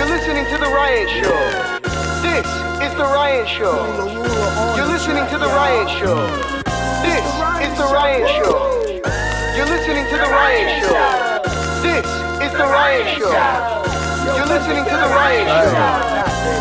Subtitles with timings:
[0.00, 1.36] You're listening to The Ryan Show.
[2.24, 2.48] This
[2.80, 3.76] is The Ryan Show.
[4.74, 6.16] You're listening to The Ryan Show.
[7.04, 7.20] This
[7.60, 8.56] is The Ryan Show.
[9.54, 10.96] You're listening to The Ryan Show.
[11.84, 12.06] This
[12.40, 13.28] is The Ryan Show.
[14.36, 15.92] You're listening to The Ryan Show.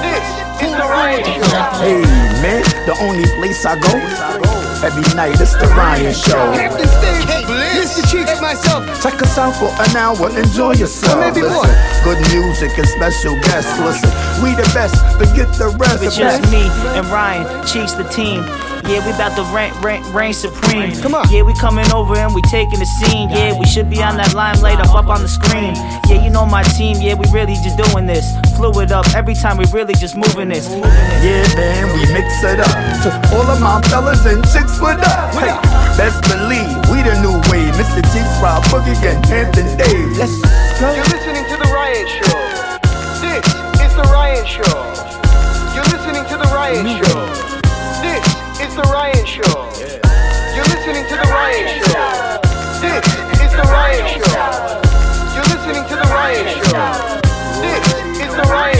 [0.03, 0.25] This
[0.61, 1.79] is The Ryan Show.
[1.79, 2.01] Hey
[2.43, 6.53] man, the only place I go every night is the Ryan Show.
[6.53, 8.01] Captain Stage, Mr.
[8.11, 8.85] Cheeks, myself.
[9.01, 11.15] Check us out for an hour, enjoy yourself.
[11.15, 11.63] Or maybe more.
[11.63, 13.79] Listen, Good music and special guests.
[13.79, 14.09] Listen,
[14.43, 16.03] we the best, forget the rest.
[16.03, 16.63] It's just me
[16.97, 18.43] and Ryan, Cheeks the team.
[18.89, 20.97] Yeah, we about to reign, reign, reign supreme.
[20.97, 21.29] Come on.
[21.29, 23.29] Yeah, we coming over and we taking the scene.
[23.29, 25.77] Yeah, we should be on that limelight up up on the screen.
[26.09, 26.97] Yeah, you know my team.
[26.97, 28.33] Yeah, we really just doing this.
[28.57, 30.65] Fluid up every time we really just moving this.
[31.21, 32.73] Yeah, man, we mix it up.
[33.05, 35.37] So all of my fellas and chicks with up.
[35.37, 35.53] Hey,
[35.93, 37.69] best believe we the new wave.
[37.77, 38.01] Mr.
[38.09, 40.17] T, Rob Boogie, and Hampton Dave.
[40.17, 40.33] Let's
[40.81, 40.89] go.
[40.97, 42.41] You're listening to The Ryan Show.
[43.21, 43.45] This
[43.85, 44.73] is The Ryan Show.
[45.77, 47.48] You're listening to The Ryan Show.
[48.69, 49.65] Is The Ryan Show.
[50.53, 52.37] You're listening to The Ryan Show.
[52.77, 53.01] This
[53.41, 54.45] is The Ryan Show.
[55.33, 56.93] You're listening to The Ryan Show.
[57.65, 57.81] This
[58.21, 58.78] is The Ryan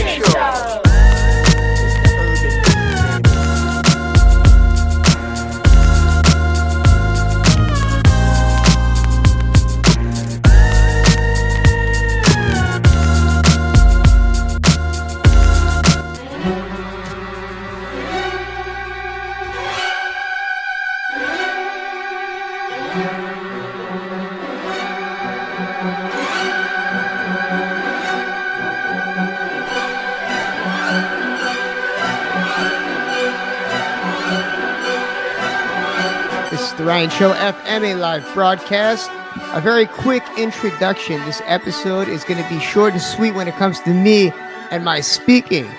[36.80, 39.10] the Ryan Show FM, a live broadcast.
[39.52, 41.22] A very quick introduction.
[41.26, 44.32] This episode is going to be short and sweet when it comes to me
[44.70, 45.70] and my speaking.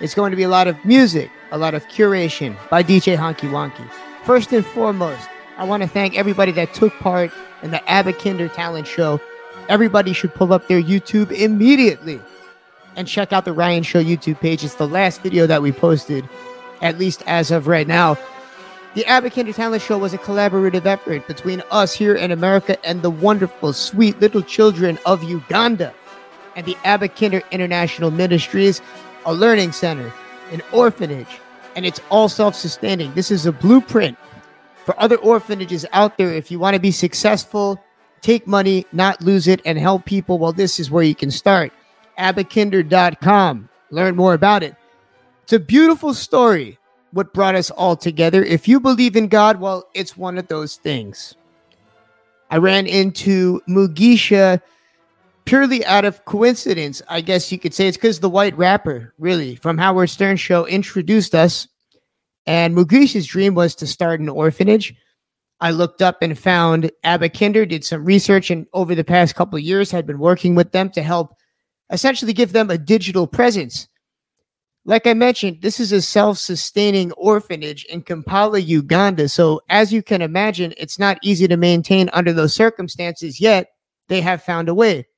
[0.00, 3.50] It's going to be a lot of music, a lot of curation by DJ Honky
[3.50, 3.86] Wonky.
[4.24, 7.30] First and foremost, I want to thank everybody that took part
[7.62, 9.20] in the Abba Kinder Talent Show.
[9.68, 12.18] Everybody should pull up their YouTube immediately
[12.96, 14.64] and check out the Ryan Show YouTube page.
[14.64, 16.26] It's the last video that we posted,
[16.80, 18.16] at least as of right now.
[18.96, 23.02] The Abba Kinder Talent Show was a collaborative effort between us here in America and
[23.02, 25.92] the wonderful, sweet little children of Uganda
[26.56, 28.80] and the Abba Kinder International Ministries,
[29.26, 30.10] a learning center,
[30.50, 31.40] an orphanage,
[31.74, 33.12] and it's all self sustaining.
[33.12, 34.16] This is a blueprint
[34.86, 36.32] for other orphanages out there.
[36.32, 37.78] If you want to be successful,
[38.22, 41.70] take money, not lose it, and help people, well, this is where you can start.
[42.18, 43.68] abakinder.com.
[43.90, 44.74] Learn more about it.
[45.42, 46.78] It's a beautiful story
[47.12, 48.42] what brought us all together.
[48.42, 51.34] If you believe in God, well, it's one of those things.
[52.50, 54.60] I ran into Mugisha
[55.44, 57.02] purely out of coincidence.
[57.08, 60.66] I guess you could say it's because the white rapper, really, from Howard Stern show
[60.66, 61.66] introduced us.
[62.46, 64.94] And Mugisha's dream was to start an orphanage.
[65.60, 69.58] I looked up and found Abba Kinder, did some research, and over the past couple
[69.58, 71.34] years had been working with them to help
[71.90, 73.88] essentially give them a digital presence.
[74.88, 79.28] Like I mentioned, this is a self sustaining orphanage in Kampala, Uganda.
[79.28, 83.70] So, as you can imagine, it's not easy to maintain under those circumstances, yet
[84.06, 85.08] they have found a way.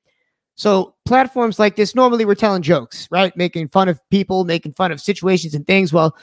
[0.55, 3.31] So, platforms like this normally we're telling jokes, right?
[3.37, 5.93] Making fun of people, making fun of situations and things.
[5.93, 6.17] Well,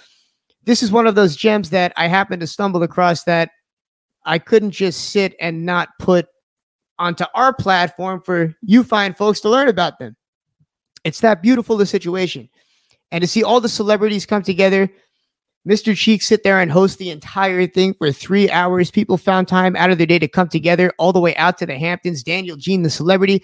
[0.64, 3.50] this is one of those gems that I happened to stumble across that
[4.24, 6.26] I couldn't just sit and not put
[6.98, 10.16] onto our platform for you fine folks to learn about them.
[11.04, 12.48] It's that beautiful a situation
[13.10, 14.90] and to see all the celebrities come together.
[15.66, 15.96] Mr.
[15.96, 18.90] Cheek sit there and host the entire thing for three hours.
[18.90, 21.66] People found time out of their day to come together all the way out to
[21.66, 22.22] the Hamptons.
[22.22, 23.42] Daniel Jean, the celebrity,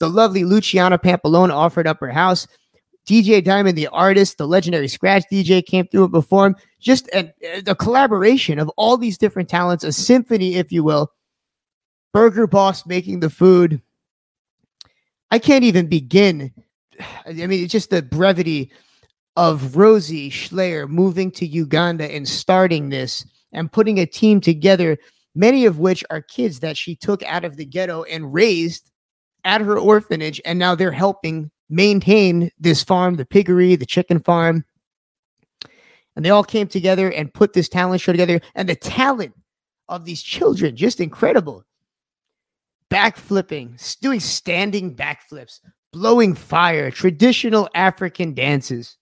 [0.00, 2.48] the lovely Luciana Pampalone offered up her house.
[3.08, 6.56] DJ Diamond, the artist, the legendary scratch DJ came through and performed.
[6.80, 7.32] Just a,
[7.66, 11.12] a collaboration of all these different talents, a symphony, if you will.
[12.12, 13.80] Burger Boss making the food.
[15.30, 16.52] I can't even begin.
[17.26, 18.72] I mean, it's just the brevity
[19.40, 24.98] of Rosie Schleyer moving to Uganda and starting this and putting a team together,
[25.34, 28.90] many of which are kids that she took out of the ghetto and raised
[29.44, 30.42] at her orphanage.
[30.44, 34.62] And now they're helping maintain this farm, the piggery, the chicken farm.
[36.16, 38.42] And they all came together and put this talent show together.
[38.54, 39.32] And the talent
[39.88, 41.64] of these children, just incredible.
[42.90, 45.60] Backflipping, doing standing backflips,
[45.94, 48.98] blowing fire, traditional African dances.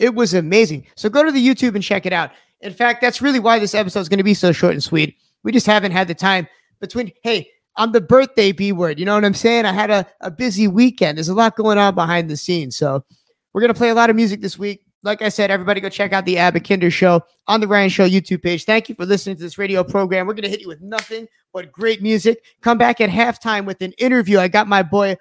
[0.00, 0.86] It was amazing.
[0.96, 2.30] So go to the YouTube and check it out.
[2.62, 5.16] In fact, that's really why this episode is going to be so short and sweet.
[5.44, 6.48] We just haven't had the time
[6.80, 8.98] between, hey, I'm the birthday B word.
[8.98, 9.66] You know what I'm saying?
[9.66, 11.18] I had a, a busy weekend.
[11.18, 12.76] There's a lot going on behind the scenes.
[12.76, 13.04] So
[13.52, 14.84] we're going to play a lot of music this week.
[15.02, 18.08] Like I said, everybody go check out the Abba Kinder Show on the Ryan Show
[18.08, 18.64] YouTube page.
[18.64, 20.26] Thank you for listening to this radio program.
[20.26, 22.42] We're going to hit you with nothing but great music.
[22.62, 24.38] Come back at halftime with an interview.
[24.38, 25.16] I got my boy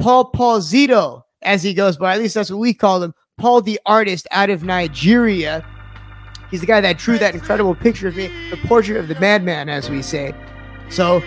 [0.00, 2.14] Paul Paulzito, as he goes by.
[2.14, 3.14] At least that's what we call him.
[3.40, 5.64] Paul the artist out of Nigeria.
[6.50, 9.68] He's the guy that drew that incredible picture of me, the portrait of the madman,
[9.68, 10.34] as we say.
[10.90, 11.22] So,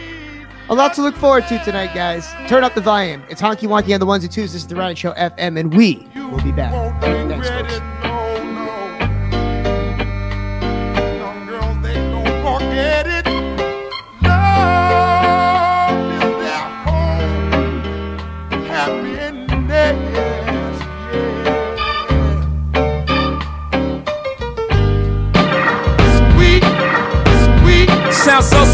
[0.70, 2.32] a lot to look forward to tonight, guys.
[2.48, 3.24] Turn up the volume.
[3.30, 4.54] It's Honky Wonky on the ones and twos.
[4.54, 7.02] This is the Ryan Show FM, and we will be back.
[7.02, 8.23] Thanks, folks.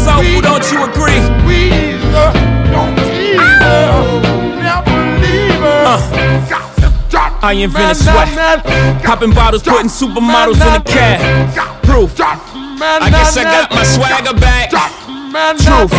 [0.04, 1.20] Soulful, don't you agree?
[1.40, 2.28] squeezer,
[2.72, 4.20] don't tease her,
[4.58, 5.84] never leave her.
[5.86, 6.30] Uh.
[7.42, 8.62] I invented sweat.
[9.02, 11.82] Popping bottles, putting supermodels in a cab.
[11.84, 12.14] Proof.
[12.20, 14.70] I guess I got my swagger back.
[15.58, 15.92] Truth.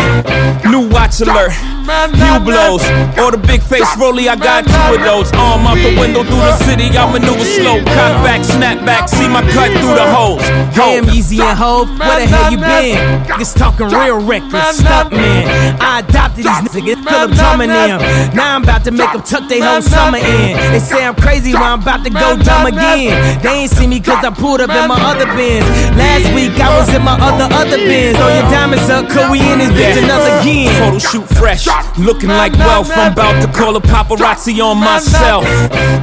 [0.70, 1.71] New watch alert.
[1.82, 2.82] Few blows.
[3.18, 5.32] Or the big face rolly, I got two of those.
[5.34, 7.82] Arm out the window through the city, I maneuver slow.
[7.82, 10.42] Cock back, snap back, see my cut through the holes.
[10.74, 12.98] Damn, Yeezy and Hov, where the hell you been?
[13.26, 15.76] Niggas talking real reckless, stunt man.
[15.80, 17.98] I adopted these niggas, Philip Drummond them.
[18.34, 20.54] Now I'm about to make them tuck their whole summer in.
[20.72, 23.42] They say I'm crazy, well I'm about to go dumb again.
[23.42, 25.66] They ain't see me cause I pulled up in my other bins.
[25.98, 28.18] Last week I was in my other other bins.
[28.18, 30.70] All your diamonds up, cause we in this bitch another again.
[30.78, 31.66] Photo shoot fresh,
[31.98, 32.90] looking like wealth.
[32.94, 35.44] I'm about to call a paparazzi on myself.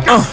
[0.08, 0.24] Uh,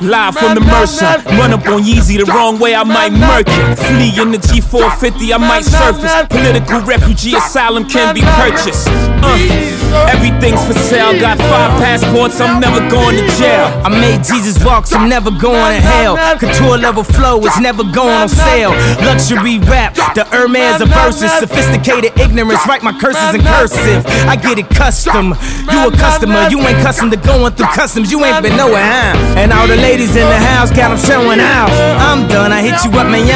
[0.00, 3.78] live from the Mercer, run up on Yeezy the wrong way, I might murk it.
[3.78, 6.12] Flee in the G450, I might surface.
[6.30, 8.86] Political refugee asylum can be purchased.
[8.88, 11.18] Uh, everything's for sale.
[11.18, 13.66] Got five passports, I'm never going to jail.
[13.84, 16.16] I made Jesus walk, I'm never going to hell.
[16.38, 18.70] Couture level flow is never going on sale.
[19.02, 21.32] Luxury rap, the Hermes of verses.
[21.38, 24.06] Sophisticated ignorance, write my curses in cursive.
[24.28, 25.34] I get it custom.
[25.70, 28.10] You a customer, you ain't custom to going through customs.
[28.10, 29.38] You ain't been nowhere, huh?
[29.38, 31.70] And all the ladies in the house got them showing out.
[32.00, 33.26] I'm done, I hit you up, man.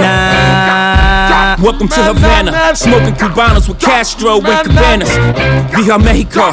[0.00, 1.56] Nah.
[1.62, 5.08] Welcome to Havana, smoking Cubanos with Castro and Cabanas.
[5.72, 6.52] Via Mexico,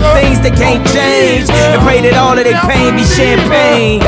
[0.00, 1.50] the things they can't change.
[1.50, 4.00] And pray that all of their pain be champagne.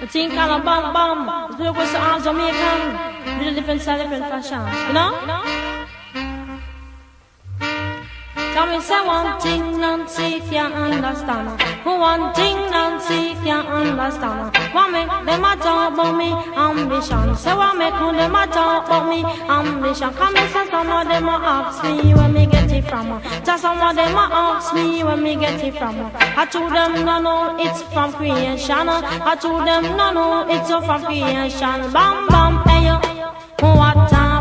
[0.00, 1.58] The thing kind of bam bam.
[1.58, 3.38] The was all Jamaican.
[3.38, 4.62] With a different style, different fashion.
[4.86, 5.75] You know?
[8.56, 11.60] Come and say one thing Nancy can't understand.
[11.84, 14.56] One thing Nancy can't understand.
[14.72, 17.36] What make them a talk about me ambition?
[17.36, 20.10] Say what make them a talk about me ambition?
[20.14, 23.20] Come and say some of them a ask me where me get it from.
[23.44, 26.10] Just some of them a ask me where me get it from.
[26.14, 28.88] I told them no no it's from creation.
[28.88, 31.92] I told them no no it's from creation.
[31.92, 32.96] Bam bam hey yo,
[33.60, 34.35] what a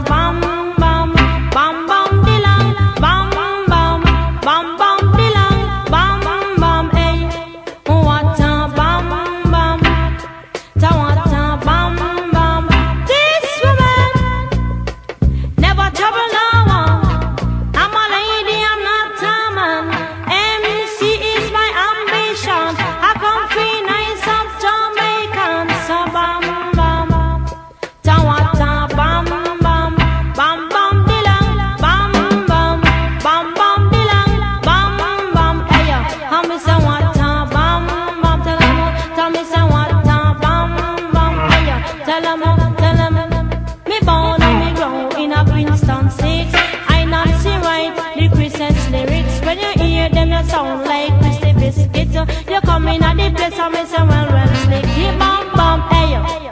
[53.95, 56.44] Somewhere well, they keep on bump, hey yo.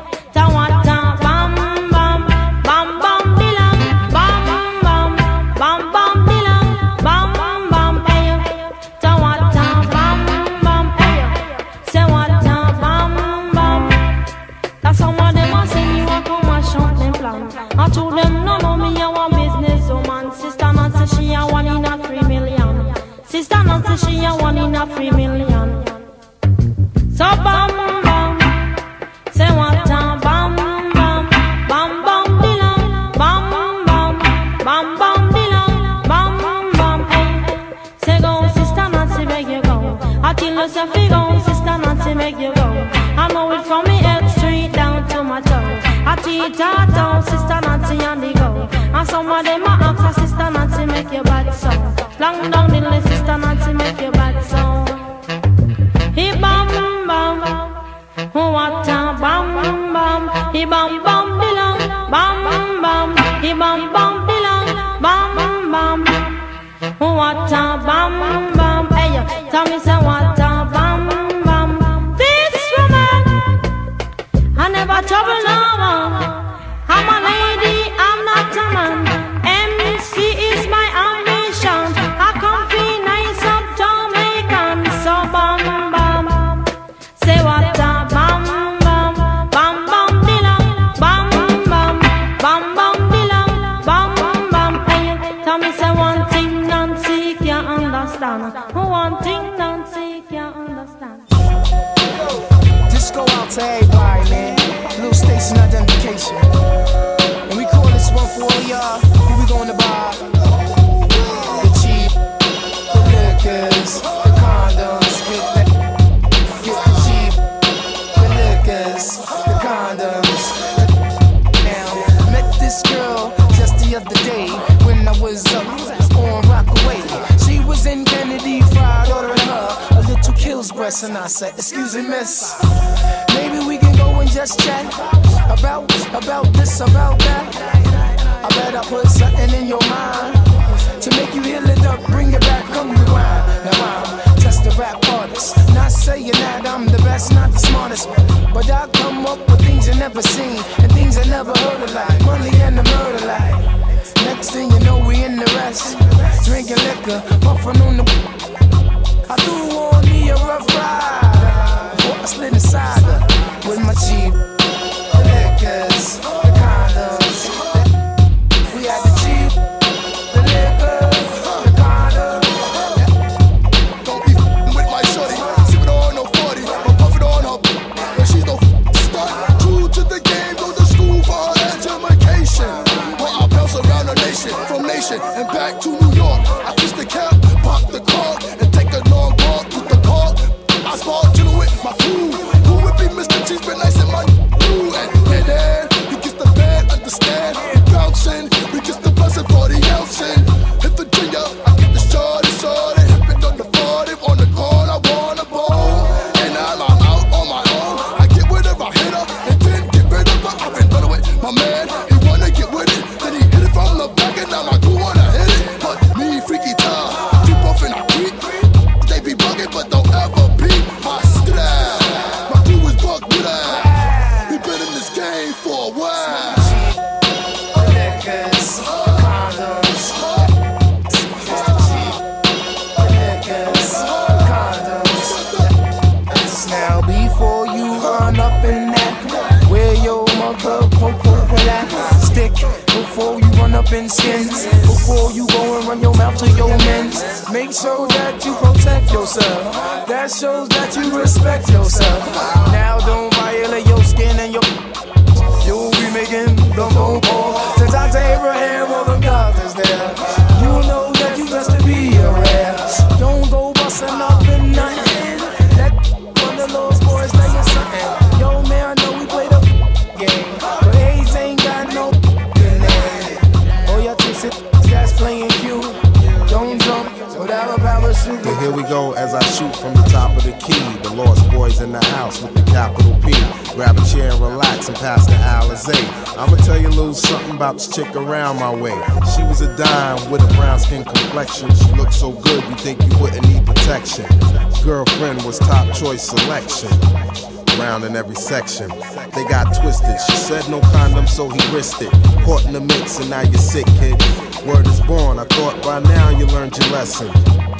[298.67, 298.89] section.
[299.31, 300.19] They got twisted.
[300.21, 302.11] She said no condom, so he risked it.
[302.45, 304.21] Caught in the mix, and now you're sick, kid.
[304.65, 305.39] Word is born.
[305.39, 307.31] I thought by now you learned your lesson.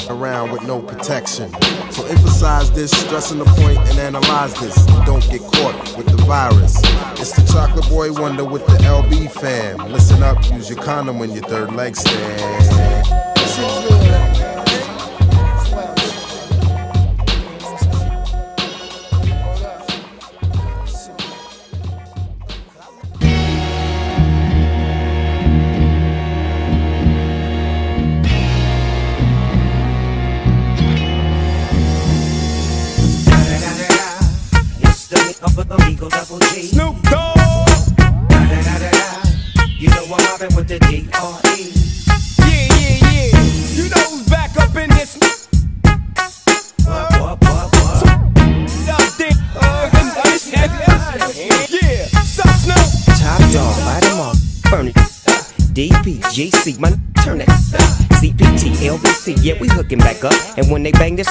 [0.10, 1.52] Around with no protection.
[1.92, 4.76] So emphasize this, stressing the point, and analyze this.
[5.06, 6.80] Don't get caught with the virus.
[7.20, 9.78] It's the Chocolate Boy Wonder with the LB fam.
[9.92, 12.83] Listen up, use your condom when your third leg stands.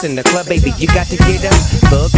[0.04, 2.10] In the club, baby, you got to get up.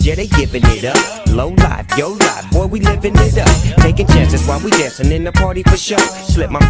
[0.00, 1.26] Yeah, they giving it up.
[1.28, 3.82] Low life, yo life, boy, we living it up.
[3.82, 5.98] Taking chances while we dancing in the party for sure.
[5.98, 6.60] Slip my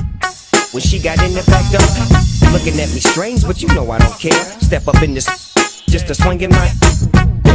[0.73, 1.85] when she got in the back door.
[2.53, 4.33] Looking at me strange, but you know I don't care.
[4.61, 5.27] Step up in this,
[5.89, 6.71] just a swinging my.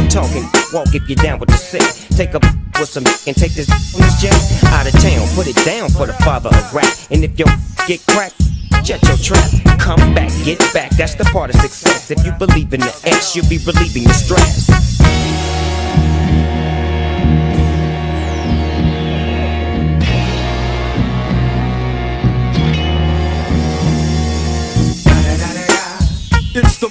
[0.08, 1.86] Talking, walk if you're down with the sick.
[2.16, 2.40] Take a
[2.78, 4.34] with some and take this on this jet
[4.74, 5.26] out of town.
[5.34, 6.92] Put it down for the father of rap.
[7.10, 7.48] And if your
[7.86, 8.49] get cracked,
[8.82, 9.50] jet your trap.
[9.78, 10.90] Come back, get back.
[10.92, 12.10] That's the part of success.
[12.10, 14.68] If you believe in the X, you'll be relieving the stress.
[26.52, 26.88] It's the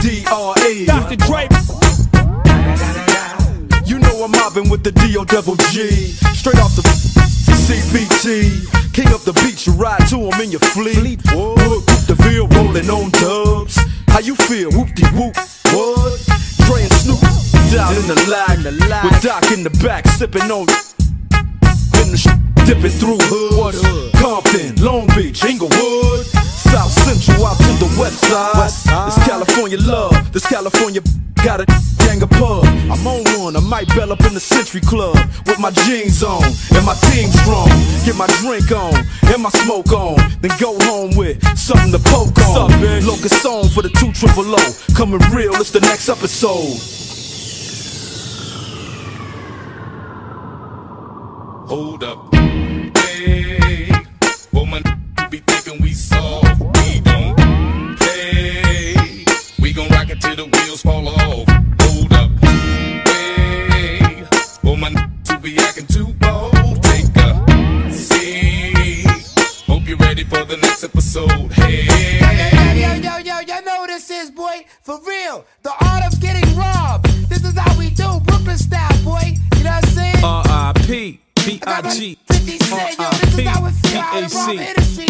[0.00, 0.86] D.R.E.
[0.86, 1.16] Dr.
[1.16, 1.48] Dre.
[3.84, 5.24] You know I'm mobbing with the D.O.
[5.24, 5.88] double G.
[6.34, 8.85] Straight off the CBT.
[8.96, 11.20] King up the beach, you ride to him in your fleet.
[11.34, 13.76] Wood, whoop the Ville rolling on dubs.
[14.08, 14.70] How you feel?
[14.72, 15.36] Whoop de whoop.
[15.76, 16.16] What?
[16.64, 17.20] Dre and Snoop
[17.70, 18.56] down in the lag.
[19.04, 20.95] With Doc in the back, sipping on.
[22.68, 23.80] In the sh- dipping through hoods.
[24.20, 26.26] Compton, Long Beach, Inglewood.
[26.26, 29.06] South Central out to the west side.
[29.08, 30.32] It's California love.
[30.32, 31.00] This California
[31.44, 31.66] got a
[31.98, 32.64] gang of pub.
[32.90, 33.56] I'm on one.
[33.56, 36.42] I might bell up in the Century Club with my jeans on
[36.74, 37.68] and my team strong.
[38.04, 38.94] Get my drink on
[39.32, 40.16] and my smoke on.
[40.40, 42.70] Then go home with something to poke on.
[43.06, 44.94] Locust song for the two triple O.
[44.94, 45.54] Coming real.
[45.54, 46.76] It's the next episode.
[51.68, 52.45] Hold up.
[53.26, 53.90] Hey,
[54.52, 54.82] woman,
[55.30, 56.60] be thinking we soft.
[56.60, 57.34] We don't
[57.98, 59.24] play.
[59.58, 61.48] We gon' rock it till the wheels fall off.
[61.82, 62.30] Hold up.
[63.08, 64.24] Hey,
[64.62, 66.80] woman, to be acting too bold.
[66.84, 69.06] Take a seat.
[69.66, 71.52] Hope you're ready for the next episode.
[71.52, 72.20] Hey.
[72.80, 74.64] Yo, yo, yo, yo, know what this is, boy.
[74.82, 75.44] For real.
[75.62, 77.06] The art of getting robbed.
[77.28, 79.34] This is how we do Brooklyn style, boy.
[79.56, 80.24] You know what I'm saying?
[80.24, 81.25] R.I.P.
[81.46, 82.18] B.I.G.
[82.26, 83.36] R.I.P.
[83.36, 84.58] B.A.C.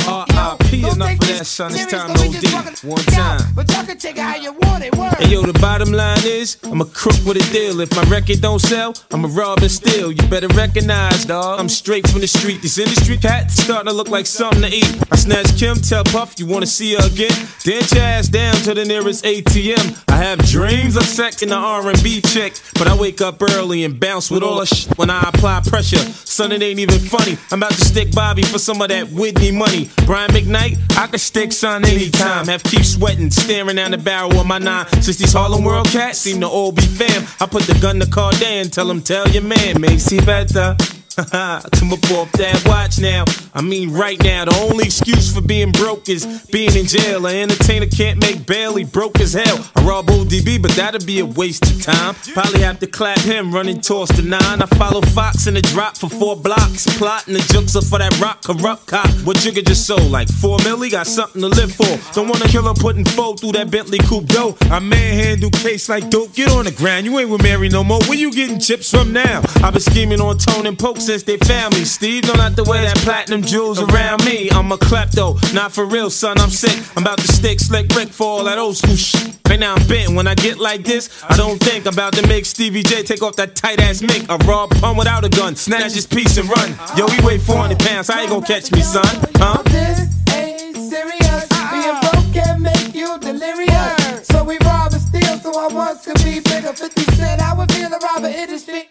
[0.06, 0.78] R.I.P.
[0.80, 1.72] Enough of that, son.
[1.72, 2.84] It's time to OD.
[2.84, 3.40] One time.
[3.54, 4.94] But y'all can take it how you want it.
[4.94, 7.80] Hey yo, the bottom line is, I'm a crook with a deal.
[7.80, 10.12] If my record don't sell, I'm a rob and steal.
[10.12, 11.58] You better recognize, dawg.
[11.58, 12.60] I'm straight from the street.
[12.60, 14.94] These industry cats starting to look like something to eat.
[15.10, 17.32] I snatch Kim, tell Puff, you wanna see her again?
[17.64, 20.04] Dance your ass down to the nearest ATM.
[20.08, 24.30] I have dreams of second the R&B check, but I wake up early and bounce
[24.30, 26.04] with all the shit when I apply pressure.
[26.28, 27.38] Son, it ain't even funny.
[27.52, 29.88] I'm about to stick Bobby for some of that Whitney money.
[30.04, 32.46] Brian McKnight, I can stick son anytime.
[32.48, 34.86] Have keep sweating, staring down the barrel of my nine.
[35.00, 38.06] Since these Harlem World cats seem to all be fam, I put the gun to
[38.06, 40.76] Cardan, tell him tell your man, makes he better.
[41.32, 43.24] Come up off that watch now.
[43.54, 47.24] I mean, right now, the only excuse for being broke is being in jail.
[47.26, 49.64] An entertainer can't make bail, he broke as hell.
[49.76, 52.14] I rob ODB, but that'd be a waste of time.
[52.34, 54.60] Probably have to clap him running towards the nine.
[54.60, 56.84] I follow Fox in the drop for four blocks.
[56.98, 59.08] Plotting the jokes up for that rock corrupt cop.
[59.24, 60.10] What Jigga just sold?
[60.10, 60.90] Like four milli?
[60.90, 61.96] Got something to live for.
[62.12, 64.54] Don't wanna kill him putting foe through that Bentley coupe dough.
[64.70, 66.34] I manhandle case like dope.
[66.34, 67.06] Get on the ground.
[67.06, 68.00] You ain't with Mary no more.
[68.04, 69.40] Where you getting chips from now?
[69.64, 71.84] I've been scheming on Tone and Poke since they found me.
[71.84, 74.50] Steve don't have to wear that platinum jewels around me.
[74.50, 76.36] I'm a klepto, not for real, son.
[76.40, 76.76] I'm sick.
[76.96, 79.38] I'm about to stick slick Rick for all that old school shit.
[79.48, 80.14] Right now I'm bent.
[80.16, 83.22] When I get like this, I don't think I'm about to make Stevie J take
[83.22, 84.26] off that tight ass mink.
[84.28, 85.54] A raw pun without a gun.
[85.54, 86.74] Snatch his piece and run.
[86.96, 88.08] Yo, he weigh 400 pounds.
[88.08, 89.06] How you gonna catch me, son?
[89.36, 89.62] Huh?
[89.66, 90.00] This
[90.34, 91.46] ain't serious.
[91.70, 94.26] Being broke can make you delirious.
[94.26, 96.72] So we rob and steal, so I once could be bigger.
[96.72, 98.88] 50 cent, I would feel the robber industry.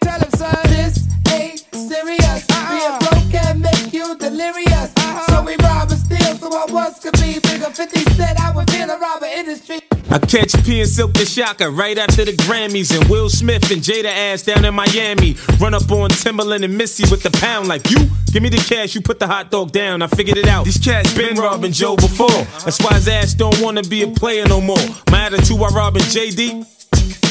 [4.36, 4.92] Delirious.
[4.98, 5.32] Uh-huh.
[5.32, 7.72] So we rob and steal, so I once could be bigger.
[7.72, 9.80] 50 cent, I would feel the robber industry.
[10.12, 13.82] I catch P and Silkk the Shocker right after the Grammys and Will Smith and
[13.82, 15.38] Jada ass down in Miami.
[15.58, 18.10] Run up on Timbaland and Missy with the pound like you.
[18.34, 20.02] Give me the cash, you put the hot dog down.
[20.02, 20.66] I figured it out.
[20.66, 22.28] These cats been robbing Joe before.
[22.66, 24.84] That's why his ass don't wanna be a player no more.
[25.12, 26.75] My attitude while robbing JD.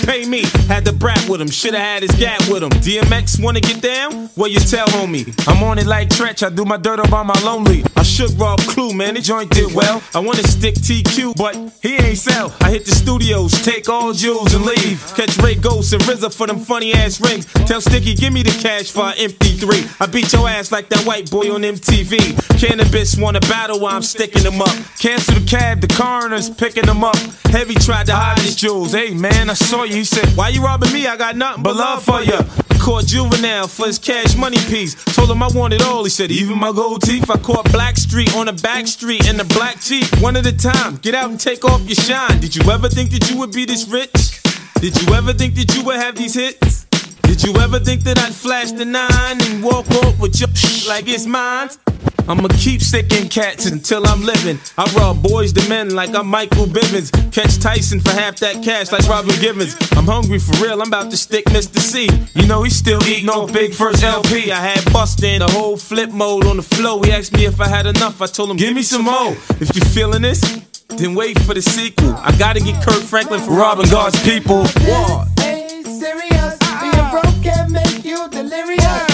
[0.05, 0.43] Pay me.
[0.69, 2.69] Had the brat with him, shoulda had his gat with him.
[2.71, 4.29] DMX wanna get down?
[4.37, 5.33] Well, you tell homie.
[5.49, 7.83] I'm on it like Treach, I do my dirt up on my lonely.
[7.97, 10.03] I shook Rob Clue, man, the joint did well.
[10.15, 12.55] I wanna stick TQ, but he ain't sell.
[12.61, 15.01] I hit the studios, take all jewels and leave.
[15.17, 17.47] Catch Ray Ghost and RZA for them funny ass rings.
[17.67, 20.01] Tell Sticky, give me the cash for an MP3.
[20.01, 22.19] I beat your ass like that white boy on MTV.
[22.61, 24.77] Canibus wanna battle while I'm sticking them up.
[24.99, 27.17] Cancel the cab, the coroner's picking them up.
[27.47, 28.93] Heavy tried to hide his jewels.
[28.93, 29.94] Hey man, I saw you.
[29.95, 31.07] He said, Why you robbing me?
[31.07, 32.37] I got nothing but love for you.
[32.81, 34.97] Caught juvenile for his cash money piece.
[35.15, 36.03] Told him I wanted all.
[36.03, 37.31] He said, Even my gold teeth.
[37.31, 40.05] I caught Blackstreet on the back street in the black Jeep.
[40.21, 40.97] One at a time.
[40.97, 42.41] Get out and take off your shine.
[42.41, 44.43] Did you ever think that you would be this rich?
[44.81, 46.87] Did you ever think that you would have these hits?
[47.23, 50.49] Did you ever think that I'd flash the nine and walk off with your
[50.89, 51.71] like it's mine?
[52.27, 54.59] I'ma keep sticking cats until I'm living.
[54.79, 57.11] I rob Boyz II Men like I'm Michael Bivins.
[57.33, 59.77] Catch Tyson for half that cash like Robin Givens.
[59.93, 61.79] I'm hungry for real, I'm about to stick Mr.
[61.79, 62.09] C.
[62.35, 64.51] You know he's still eating off Big First LP.
[64.51, 67.03] I had bustin' a whole flip mode on the flow.
[67.03, 68.23] He asked me if I had enough.
[68.23, 69.33] I told him, give me some more.
[69.61, 70.41] If you feeling this,
[70.89, 72.15] then wait for the sequel.
[72.17, 74.65] I gotta get Kirk Franklin for robbing God's people.
[74.65, 75.29] What?
[75.39, 76.59] Serious.
[76.81, 79.14] Being broke can make you delirious.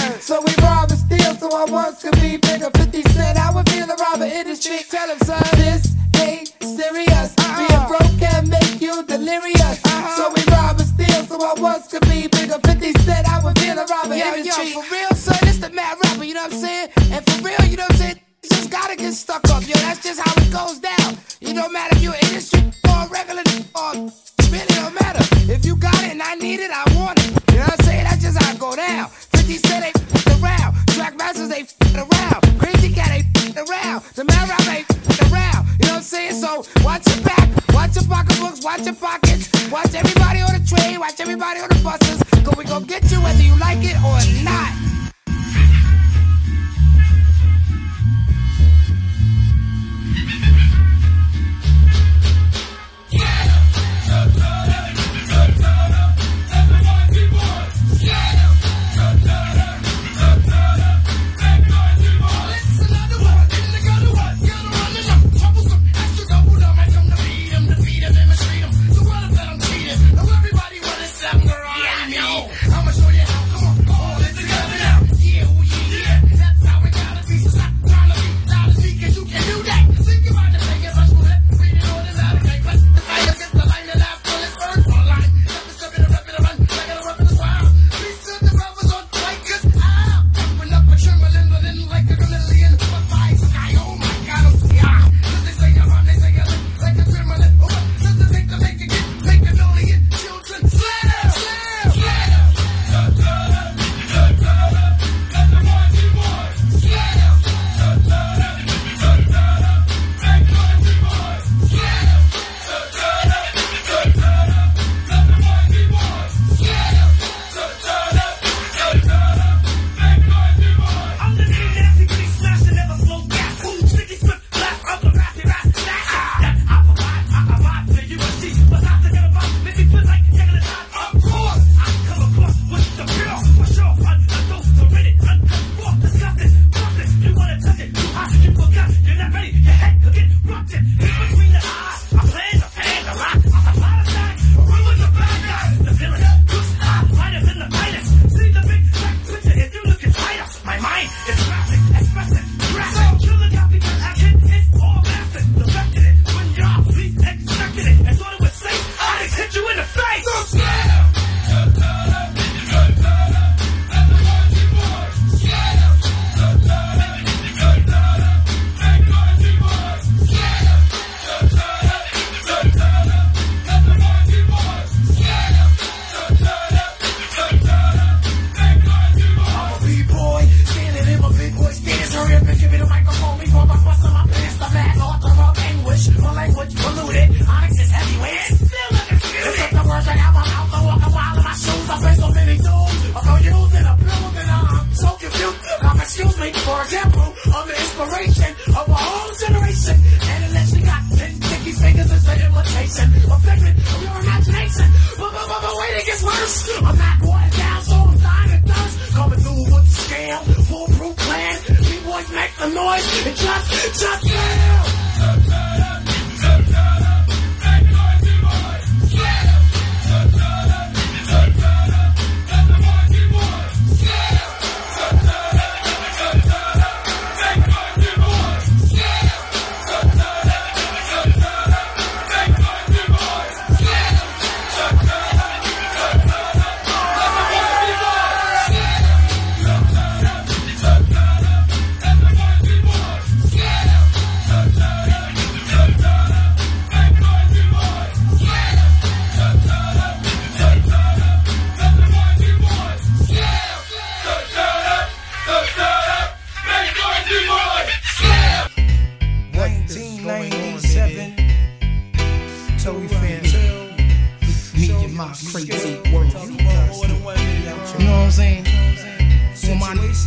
[1.41, 2.69] So our wants could be bigger.
[2.69, 4.77] 50 cent, I would feel the robber industry.
[4.87, 5.89] Tell him, son, this
[6.21, 7.33] ain't serious.
[7.33, 7.57] Uh-huh.
[7.57, 9.81] Being broke can make you delirious.
[9.81, 10.17] Uh-huh.
[10.17, 12.61] So we rob and steal, so our wants could be bigger.
[12.61, 14.69] 50 cent, I would feel the robber Yo, yo, industry.
[14.69, 16.89] for real, son, it's the mad rapper, you know what I'm saying?
[17.09, 18.19] And for real, you know what I'm saying?
[18.43, 19.73] You just gotta get stuck up, yo.
[19.81, 21.17] That's just how it goes down.
[21.41, 23.41] You don't matter if you're industry or regular
[23.73, 23.93] or
[24.53, 25.25] really don't matter.
[25.49, 27.33] If you got it and I need it, I want it.
[27.49, 28.03] You know what I'm saying?
[28.03, 29.09] That's just how it go down.
[29.41, 30.75] 50 Cent ain't f***ing around.
[30.93, 32.59] Trackmasters ain't f***ing around.
[32.59, 34.03] Crazy cat ain't f***ing around.
[34.13, 35.65] The man rap ain't f***ing around.
[35.79, 36.33] You know what I'm saying?
[36.33, 39.49] So watch your back, watch your pocketbooks, watch your pockets.
[39.71, 42.21] Watch everybody on the train, watch everybody on the buses.
[42.45, 45.10] Cause we gon' get you whether you like it or not.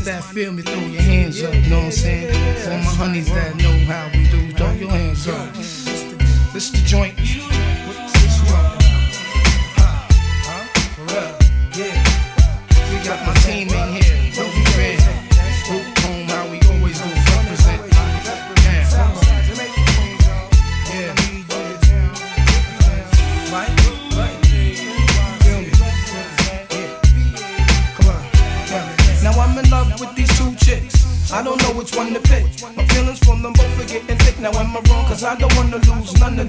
[0.04, 1.54] That feel me, throw your hands up.
[1.54, 2.32] You know what I'm saying?
[2.62, 5.54] For my honeys that know how we do, throw your hands up.
[5.54, 5.86] This
[6.54, 7.53] is the joint.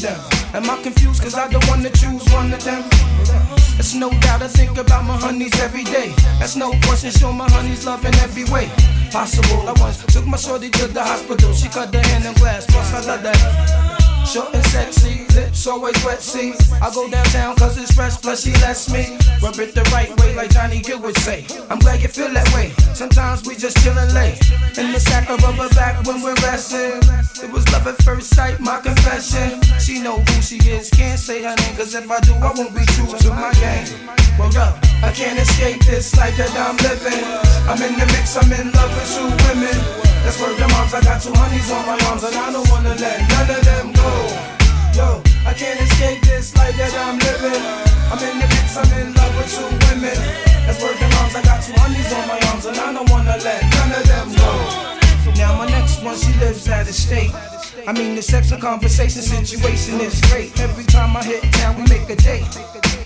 [0.06, 0.20] Them.
[0.54, 1.22] Am I confused?
[1.24, 2.84] Cause I don't wanna choose one of them.
[3.82, 6.14] It's no doubt I think about my honeys every day.
[6.40, 7.12] That's no question.
[7.12, 8.70] Show my honeys love in every way
[9.12, 9.68] possible.
[9.68, 11.54] I once took my shorty to the hospital.
[11.54, 12.66] She cut the hand in glass.
[12.68, 14.05] Plus I love that.
[14.26, 18.52] Short and sexy, lips always wet, see I go downtown cause it's fresh, plus she
[18.54, 21.46] lets me Rub it the right way like Johnny Gill would say.
[21.70, 24.42] I'm glad you feel that way, sometimes we just chillin' late.
[24.78, 26.98] In the sack of rubber back when we're resting.
[27.44, 29.62] It was love at first sight, my confession.
[29.80, 32.74] She know who she is, can't say her name Cause if I do, I won't
[32.74, 34.10] be true to my game.
[34.40, 37.24] Well up, I can't escape this life that I'm living.
[37.70, 41.02] I'm in the mix, I'm in love with two women That's where the moms, I
[41.06, 44.56] got two honeys on my arms And I don't wanna let none of them go
[44.98, 47.60] Yo, I can't escape this life that I'm living.
[48.08, 50.16] I'm in the mix, I'm in love with two women.
[50.64, 53.36] That's where the moms, I got two honeys on my arms, and I don't wanna
[53.44, 55.36] let none of them go.
[55.36, 57.32] Now my next one, she lives out of state.
[57.86, 60.58] I mean, the sex and conversation situation is great.
[60.62, 62.48] Every time I hit town, we make a date.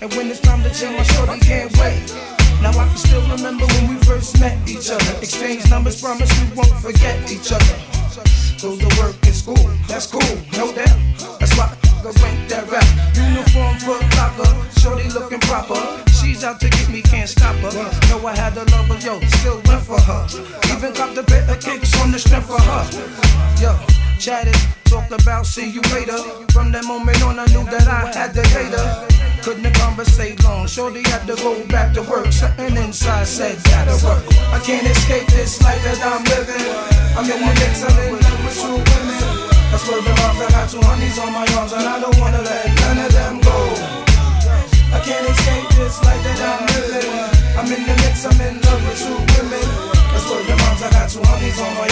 [0.00, 2.39] And when it's time to chill, my shorty can't wait.
[2.62, 5.12] Now I can still remember when we first met each other.
[5.22, 7.76] Exchange numbers, promise we won't forget each other.
[8.60, 10.98] Go to work in school, that's cool, no doubt.
[11.40, 11.72] That's why
[12.04, 12.84] I went that rap.
[13.16, 15.80] Uniform foot locker, shorty looking proper.
[16.12, 17.72] She's out to get me, can't stop her.
[18.10, 20.26] Know I had to love her, yo, still went for her.
[20.76, 22.84] Even got the of kicks on the strength for her.
[23.56, 23.72] Yo,
[24.18, 26.18] chatted, talked about see you later.
[26.52, 29.19] From that moment on, I knew that I had the her.
[29.42, 32.30] Couldn't conversate long, shorty had to go back to work.
[32.30, 34.20] Something inside said, gotta work.
[34.52, 36.60] I can't escape this life that I'm living.
[37.16, 39.24] I'm in the mix, I'm in love with two women.
[39.72, 42.42] That's where the moms, I got two honeys on my arms, and I don't wanna
[42.44, 43.56] let none of them go.
[44.92, 47.10] I can't escape this life that I'm living.
[47.56, 49.66] I'm in the mix, I'm in love with two women.
[50.12, 51.89] That's where the moms, I got two honeys on my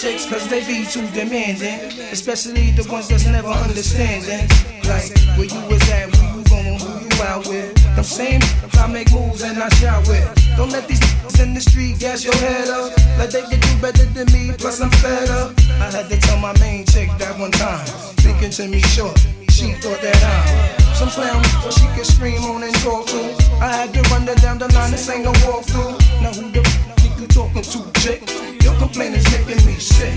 [0.00, 1.78] cause they be too demanding.
[2.10, 4.48] Especially the ones that's never understanding.
[4.88, 7.74] Like, where you was at, where you going, who you out with.
[7.96, 8.40] Them same
[8.78, 10.24] I make moves and I shout with.
[10.56, 11.00] Don't let these
[11.38, 12.96] in the street gas your head up.
[13.18, 15.52] Like they can do better than me, plus I'm fed up.
[15.80, 17.84] I had to tell my main chick that one time.
[18.24, 19.18] Thinking to me short,
[19.50, 23.20] she thought that I'm some clown, she could scream on and talk to.
[23.60, 25.96] I had to run her down the line, this ain't no walkthrough.
[26.22, 26.89] Now who the
[27.20, 28.24] you talking to, chick?
[28.64, 30.16] Your complaint is making me sick.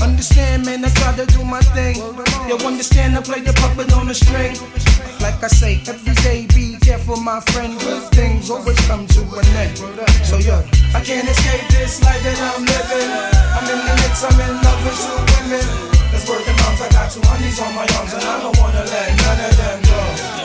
[0.00, 1.96] Understand, man, I try to do my thing.
[2.46, 4.54] You understand, I play the puppet on the string.
[5.20, 7.78] Like I say, every day be careful, my friend.
[7.80, 9.76] Good things always come to an end.
[10.24, 10.62] So yo,
[10.94, 13.10] I can't escape this life that I'm living.
[13.58, 15.66] I'm in the mix, I'm in love with two women.
[16.14, 19.08] That's working moms, I got two honeys on my arms, and I don't wanna let
[19.18, 20.39] none of them go.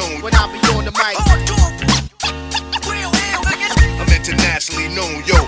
[0.00, 0.22] Known.
[0.22, 1.16] When I be on the mic.
[4.00, 5.38] I'm internationally known, yo.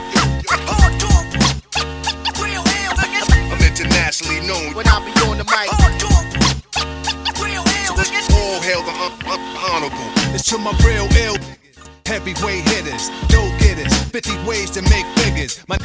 [3.53, 4.75] I'm internationally known.
[4.75, 5.69] When I be on the mic.
[8.37, 10.09] All hail the un- un- honorable.
[10.35, 11.37] It's to my real ill.
[12.07, 15.62] Heavyweight hitters, dope getters, 50 ways to make figures.
[15.69, 15.79] My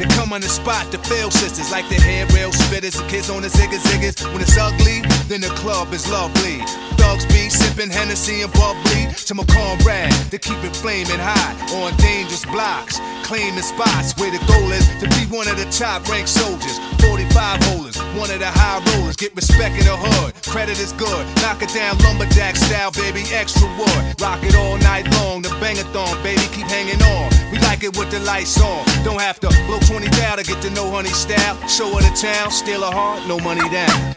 [0.00, 3.28] they come on the spot to fail sisters like the hair rail spitters, the kids
[3.28, 4.24] on the ziggas ziggas.
[4.32, 6.64] When it's ugly, then the club is lovely.
[6.96, 9.12] Thugs be sipping Hennessy and bubbly.
[9.28, 14.40] To my comrade, to keep it flaming hot on dangerous blocks, claiming spots where the
[14.48, 16.80] goal is to be one of the top ranked soldiers.
[17.04, 19.16] 45 holders, one of the high rollers.
[19.16, 21.26] Get respect in the hood, credit is good.
[21.42, 24.02] Knock it down lumberjack style, baby, extra wood.
[24.20, 27.30] Rock it all night long, the bangathon, baby, keep hanging on.
[27.52, 28.84] We like it with the lights on.
[29.04, 31.56] Don't have to blow 20 down to get to know honey style.
[31.68, 34.16] Show her the town, steal a heart, no money down.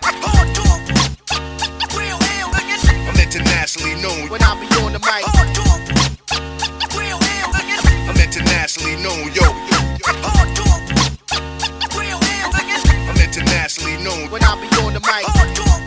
[3.04, 4.30] I'm internationally known.
[4.30, 5.24] When I be on the mic.
[8.10, 10.73] I'm internationally known, yo
[13.38, 14.30] internationally known.
[14.30, 15.26] When I be on the mic.
[15.26, 15.82] Hardcore.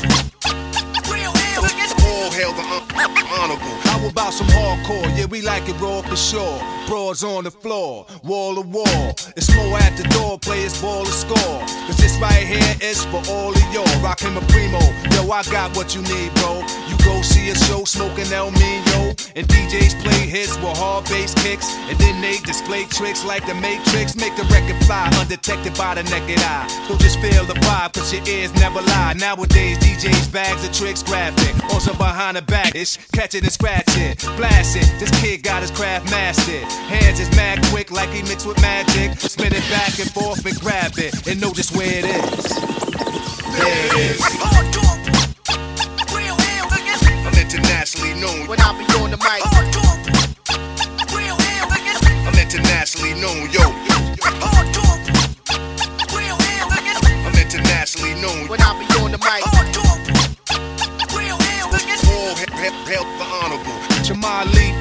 [1.07, 1.63] Hell.
[1.63, 2.86] All hail the un-
[3.31, 3.77] honorable.
[3.89, 5.07] How about some hardcore?
[5.17, 6.61] Yeah, we like it raw for sure.
[6.87, 9.15] Broads on the floor, wall to wall.
[9.37, 11.61] It's more at the door, players ball to score.
[11.87, 13.87] Cause this right here is for all of y'all.
[14.03, 14.79] Rockin' a primo,
[15.15, 16.63] yo, I got what you need, bro.
[16.89, 21.35] You go see a show smoking El Mino, and DJs play hits with hard bass
[21.43, 24.15] kicks, and then they display tricks like the Matrix.
[24.17, 26.67] Make the record fly undetected by the naked eye.
[26.87, 29.15] So just feel the vibe, cause your ears never lie.
[29.15, 31.55] Nowadays, DJs bags of tricks graphic.
[31.75, 34.21] also behind the back ish, catch it and scratch it.
[34.37, 36.71] Blast it, this kid got his craft mastered.
[36.93, 39.19] Hands is mad quick, like he mixed with magic.
[39.19, 42.45] Spin it back and forth and grab it, and know just where it is.
[43.57, 44.21] There it is.
[47.25, 49.41] I'm internationally known when I be on the mic.
[52.29, 53.73] I'm internationally known, yo.
[57.25, 60.06] I'm internationally known when I be on the mic.
[62.87, 63.79] Help the honorable.
[64.05, 64.76] Jamal Lee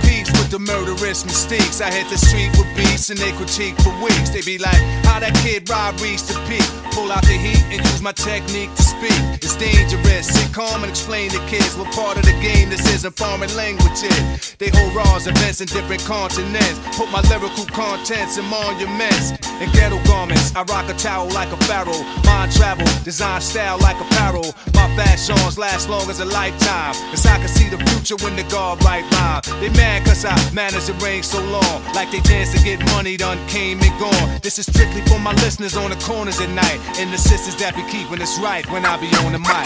[0.50, 1.82] the murderous mistakes.
[1.82, 4.30] I hit the street with beats and they critique for weeks.
[4.30, 6.66] They be like, how that kid Rob reached the peak.
[6.92, 9.20] Pull out the heat and use my technique to speak.
[9.44, 10.28] It's dangerous.
[10.28, 14.56] Sit calm and explain to kids what part of the game this isn't foreign languages.
[14.60, 16.80] They hold raws events in different continents.
[16.96, 20.56] Put my lyrical contents in monuments and ghetto garments.
[20.56, 22.04] I rock a towel like a pharaoh.
[22.24, 24.56] Mind travel, design style like apparel.
[24.74, 26.94] My fashions last long as a lifetime.
[27.12, 29.42] Cause I can see the future when the guard right rhyme.
[29.60, 31.84] They mad cause I managed to reign so long.
[31.94, 34.40] Like they chance to get money done came and gone.
[34.42, 36.80] This is strictly for my listeners on the corners at night.
[37.00, 39.66] And the sisters that be keeping us right when I be on the mic.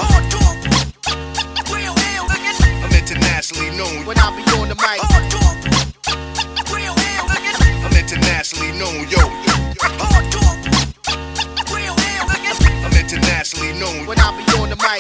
[2.84, 5.00] I'm internationally known when I be on the mic.
[7.86, 9.30] I'm internationally known, yo.
[12.86, 15.00] I'm internationally known when I be on the mic.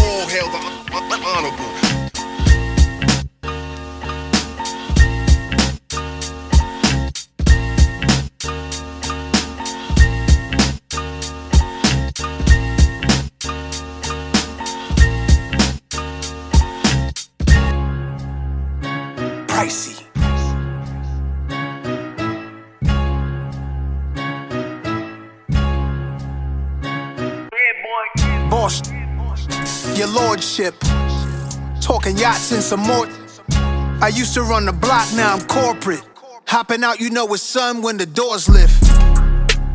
[0.00, 0.74] All hail the
[1.24, 1.83] honorable.
[30.04, 30.74] Your lordship.
[31.80, 33.08] Talking yachts and some more.
[34.04, 36.02] I used to run the block, now I'm corporate.
[36.46, 38.84] Hopping out, you know it's sun when the doors lift.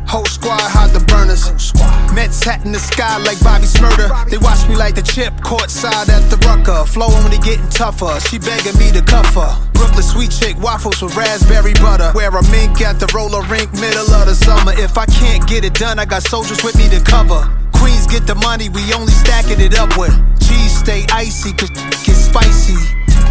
[0.06, 1.74] Whole squad hide the burners.
[2.14, 4.30] Mets hat in the sky like Bobby Shmurda.
[4.30, 6.86] They watch me like the chip, courtside at the rucker.
[6.86, 8.20] Flow only getting tougher.
[8.20, 9.50] She begging me to cuff her.
[9.72, 12.12] Brooklyn sweet chick waffles with raspberry butter.
[12.14, 14.78] Wear a mink at the roller rink, middle of the summer.
[14.78, 17.50] If I can't get it done, I got soldiers with me to cover.
[17.80, 20.12] Queens get the money, we only stacking it up with.
[20.38, 21.70] Cheese stay icy, cause
[22.04, 22.76] get spicy.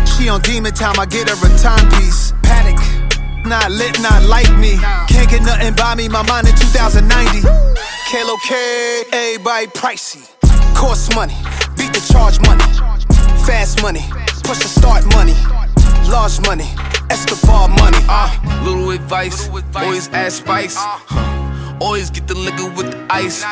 [0.06, 2.34] She on demon time, I get her a timepiece.
[2.44, 2.78] Panic.
[3.46, 4.78] Not lit, not like me.
[5.08, 7.42] Can't get nothing by me, my mind in 2090.
[8.12, 10.28] Kalo K, everybody pricey.
[10.76, 11.36] Cost money,
[11.78, 12.64] beat the charge money.
[13.46, 14.04] Fast money,
[14.44, 15.36] push the start money.
[16.10, 16.70] Large money,
[17.10, 17.98] Escobar money.
[18.08, 20.76] Uh, little advice, always add spice.
[20.78, 21.78] Huh.
[21.82, 23.46] Always get the liquor with the ice.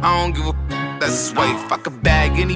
[0.00, 1.72] I don't give a f- that's his wife.
[1.72, 2.54] I could bag any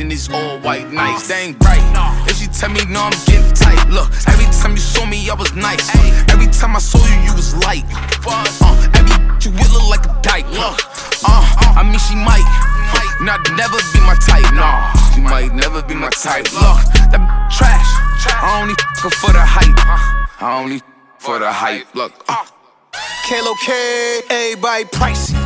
[0.00, 1.28] in these all white nights.
[1.28, 1.82] They ain't right.
[2.26, 3.88] If she tell me no, I'm getting tight.
[3.90, 5.84] Look, every time you saw me, I was nice.
[6.30, 7.84] Every time I saw you, you was light.
[8.26, 9.12] Uh, every
[9.44, 10.48] you will look like a dyke.
[10.50, 10.80] Look,
[11.28, 11.44] uh,
[11.76, 12.46] I mean she might,
[13.22, 14.46] not never be my type.
[14.54, 16.50] Nah, she might never be my type.
[16.54, 16.80] Look,
[17.12, 17.22] that
[17.54, 17.86] trash.
[18.26, 19.78] I only f for the hype.
[20.42, 20.82] I only f
[21.18, 21.86] for the hype.
[21.94, 22.44] Look, uh.
[23.28, 25.39] Kalo K, everybody pricey.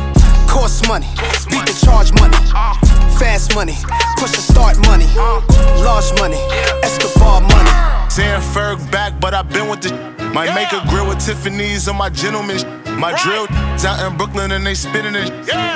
[0.55, 1.07] Cost money,
[1.51, 2.37] beat the charge money.
[2.55, 2.79] Ah.
[3.19, 3.75] Fast money,
[4.17, 5.05] push the start money.
[5.17, 5.43] Ah.
[5.83, 6.39] Large money,
[6.81, 7.71] Escobar money.
[7.75, 8.07] Ah.
[8.09, 9.91] Saying Ferg back, but I've been with the
[10.33, 13.47] Might make a grill with Tiffany's on my gentleman My drill
[13.85, 15.29] out in Brooklyn and they spinning it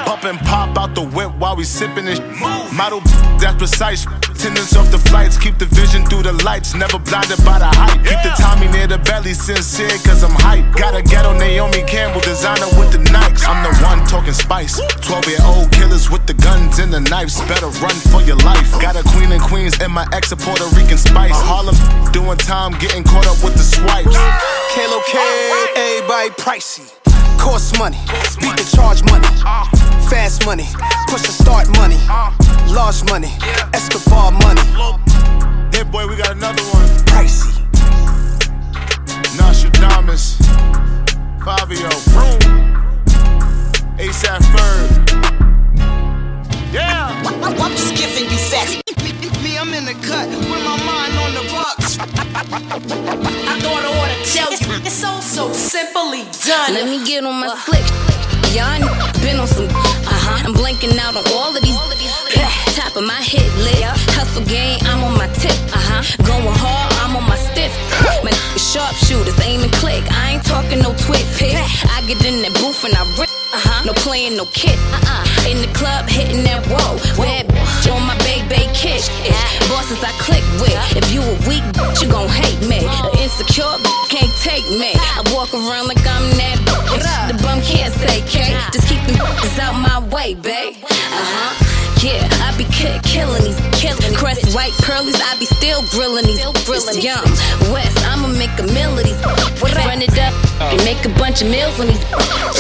[0.06, 2.20] Pump and pop out the whip while we sipping it
[2.74, 3.02] Model
[3.40, 4.06] that's precise.
[4.28, 6.76] Attendance off the flights Keep the vision through the lights.
[6.76, 8.04] Never blinded by the hype.
[8.04, 10.68] Keep the Tommy near the belly Sincere cause I'm hype.
[10.76, 13.48] Got a ghetto Naomi Campbell Designer with the Nikes.
[13.48, 14.80] I'm the one talking spice.
[15.08, 17.40] 12 year old killers with the guns and the knives.
[17.48, 18.72] Better run for your life.
[18.82, 21.36] Got a queen and queens and my ex a Puerto Rican spice.
[21.36, 21.76] Harlem
[22.12, 24.20] doing time getting caught up with the swipes.
[24.76, 25.16] Kalo K,
[25.76, 27.09] everybody pricey.
[27.40, 27.98] Cost money,
[28.42, 29.28] beat the charge money.
[30.10, 30.68] Fast money,
[31.08, 31.98] push the start money.
[32.72, 33.32] Large money,
[33.74, 34.62] Escobar money.
[35.74, 36.88] Yeah, boy, we got another one.
[37.08, 37.56] Pricey.
[39.38, 40.36] Nostradamus,
[41.44, 41.90] Fabio,
[43.98, 45.39] ASAP Ferg.
[46.72, 47.10] Yeah.
[47.26, 48.78] I'm just giving you facts.
[49.02, 49.14] Me,
[49.44, 51.98] me, I'm in the cut with my mind on the bucks.
[52.00, 56.74] I thought I ought to tell you, it's all so simply done.
[56.74, 57.84] Let me get on my slick.
[58.54, 58.78] Y'all
[59.22, 59.66] been on some.
[59.66, 60.46] Uh huh.
[60.46, 62.69] I'm blanking out on all of these.
[63.00, 64.12] Of my hit list.
[64.12, 65.56] Hustle game, I'm on my tip.
[65.72, 66.04] Uh huh.
[66.28, 67.72] Going hard, I'm on my stiff.
[68.28, 70.04] My sharpshooters, aim and click.
[70.12, 71.56] I ain't talking no twit pick.
[71.56, 73.32] I get in that booth and I rip.
[73.56, 73.88] Uh-huh.
[73.88, 74.76] No playing, no kit.
[74.92, 75.48] Uh-uh.
[75.48, 77.00] In the club, hitting that whoa.
[77.16, 79.00] Bad bitch on my big bay kid.
[79.72, 80.76] Bosses I click with.
[81.00, 82.84] If you a weak bitch, you gon' hate me.
[82.84, 84.92] An insecure bitch can't take me.
[85.00, 87.32] I walk around like I'm that bitch.
[87.32, 88.60] The bum can't say K.
[88.76, 90.76] Just keep them bitches out my way, babe.
[90.84, 91.69] Uh-huh.
[92.00, 96.40] Yeah, I be ki- killing these, killing Crest white curlies, I be still grilling these,
[96.64, 97.28] grilling young
[97.76, 98.00] West.
[98.08, 99.20] I'ma make a meal of these,
[99.76, 100.32] run it up
[100.64, 100.86] and oh.
[100.88, 102.00] make a bunch of meals on these.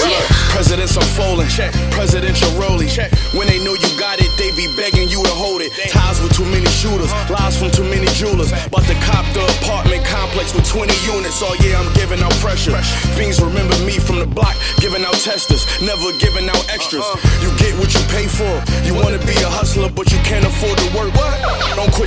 [0.03, 0.19] Yeah.
[0.51, 1.71] Presidents unfolding, check.
[1.95, 3.15] Presidential rolling, check.
[3.31, 4.18] When they know you got it,
[4.49, 5.71] they be begging you to hold it.
[5.89, 8.51] Ties with too many shooters, lies from too many jewelers.
[8.69, 11.41] But the cop the apartment complex with 20 units.
[11.41, 12.75] Oh yeah, I'm giving out pressure.
[13.17, 17.05] Fiends remember me from the block, giving out testers, never giving out extras.
[17.41, 18.53] You get what you pay for.
[18.85, 21.18] You wanna be a hustler, but you can't afford to work.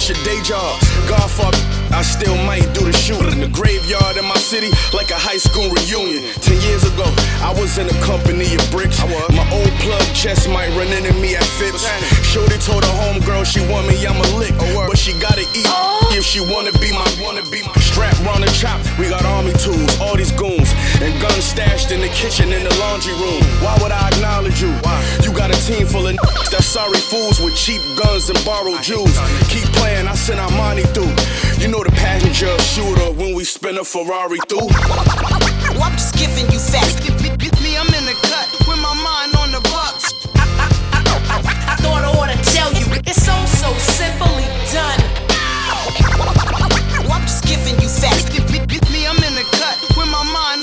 [0.02, 0.80] Don't your day job.
[1.06, 1.54] God fuck,
[1.94, 3.38] I still might do the shooting.
[3.38, 6.26] The graveyard in my city, like a high school reunion.
[6.42, 7.06] Ten years ago,
[7.38, 8.98] I was in a company of bricks.
[8.98, 11.86] My old plug chest might run into me at Phipps.
[12.26, 14.58] Shorty told her homegirl she want me, I'ma lick.
[14.58, 16.10] But she gotta eat oh.
[16.18, 18.82] if she wanna be my, wanna be my strap round the chop.
[18.98, 22.74] We got army tools, all these goons, and guns stashed in the kitchen in the
[22.82, 23.42] laundry room.
[23.62, 24.74] Why would I acknowledge you?
[25.22, 26.16] You got a team full of
[26.50, 29.16] that's sorry fools with cheap guns and borrowed jewels.
[29.48, 31.12] Keep playing, I send our money through.
[31.60, 34.68] You know the passenger shooter when we spin a Ferrari through.
[35.80, 37.00] I'm just giving you facts.
[37.62, 40.14] Me, I'm in the cut with my mind on the bucks.
[40.34, 44.46] I, I, I, I, I thought I ought to tell you, it's so so simply
[44.72, 45.00] done.
[47.12, 48.32] I'm just giving you facts.
[48.90, 50.61] Me, I'm in the cut with my mind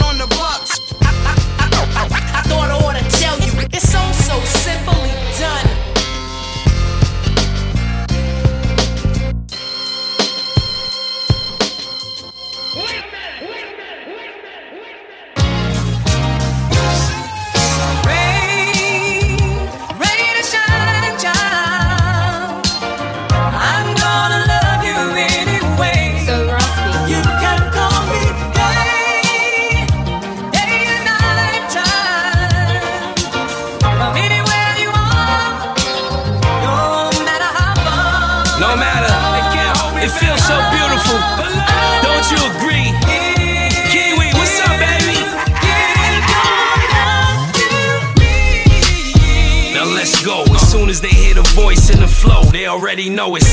[52.80, 53.46] already know it's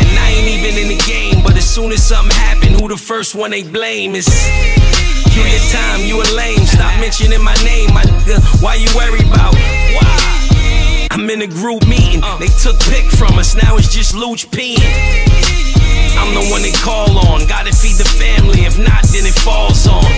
[0.00, 2.96] And I ain't even in the game, but as soon as something happen, who the
[2.96, 4.26] first one they blame is
[5.36, 6.64] You your time, you a lame.
[6.64, 8.40] Stop mentioning my name, my nigga.
[8.62, 9.54] Why you worry about?
[9.92, 11.08] Why?
[11.10, 12.24] I'm in a group meeting.
[12.24, 12.38] Uh.
[12.38, 14.80] They took pick from us, now it's just Luch peeing.
[16.16, 17.46] I'm the one they call on.
[17.46, 20.08] Gotta feed the family, if not, then it falls on.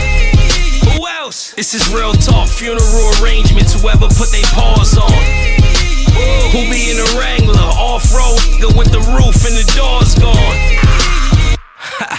[0.94, 1.54] Who else?
[1.54, 5.61] This is real talk, funeral arrangements, whoever put their paws on.
[6.52, 8.38] Who be in a Wrangler, off road,
[8.76, 10.58] with the roof and the doors gone.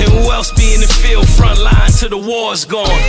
[0.00, 3.00] and who else be in the field, front line till the war's gone.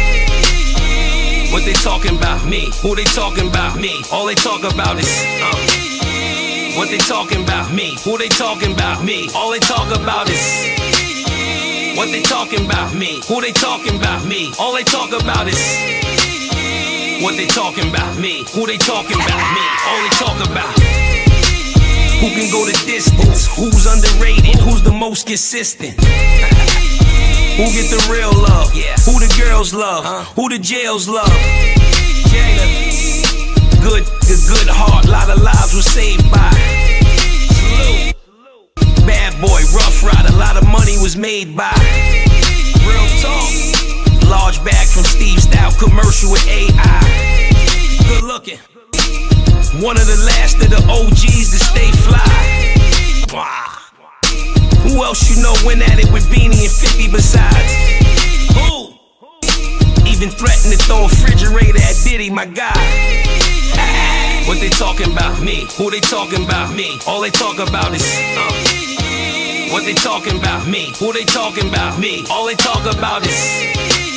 [1.52, 2.46] What they talking about?
[2.46, 2.72] Me.
[2.82, 3.76] Who they talking about?
[3.76, 4.02] Me.
[4.12, 5.12] All they talk about is
[5.42, 6.78] uh.
[6.78, 7.74] What they talking about?
[7.74, 7.98] Me.
[8.06, 9.04] Who they talking about?
[9.04, 9.30] Me.
[9.36, 10.42] All they talk about is
[11.98, 12.96] What they talking about?
[12.96, 13.22] Me.
[13.28, 14.26] Who they talking about?
[14.26, 14.54] Me.
[14.58, 15.60] All they talk about is
[17.22, 18.18] What they talking about?
[18.18, 18.44] Me.
[18.56, 19.46] Who they talking about?
[19.54, 19.62] Me.
[19.86, 20.74] All they talk about
[22.18, 23.46] Who can go the distance?
[23.56, 24.60] Who's underrated?
[24.60, 25.94] Who's the most consistent?
[27.58, 28.74] Who get the real love?
[29.06, 30.04] Who the girls love?
[30.04, 30.34] Uh-huh.
[30.34, 31.30] Who the jails love?
[33.84, 36.50] Good, good, good heart, lot of lives were saved by.
[39.06, 41.74] Bad boy, rough ride, a lot of money was made by.
[42.84, 43.71] Real talk.
[44.32, 47.04] Large bag from Steve Style commercial with AI.
[48.08, 48.60] Good looking.
[49.84, 52.32] One of the last of the OGs to stay fly.
[54.88, 57.76] Who else you know went at it with Beanie and 50 besides?
[58.56, 58.96] Who?
[60.08, 62.72] Even threatened to throw a refrigerator at Diddy, my guy.
[64.48, 65.44] What they talking about?
[65.44, 65.68] Me.
[65.76, 66.74] Who they talking about?
[66.74, 66.98] Me.
[67.06, 68.08] All they talk about is
[68.40, 69.74] uh.
[69.74, 70.68] What they talking about?
[70.68, 70.94] Me.
[71.00, 72.00] Who they talking about?
[72.00, 72.24] Me.
[72.32, 74.11] All they talk about is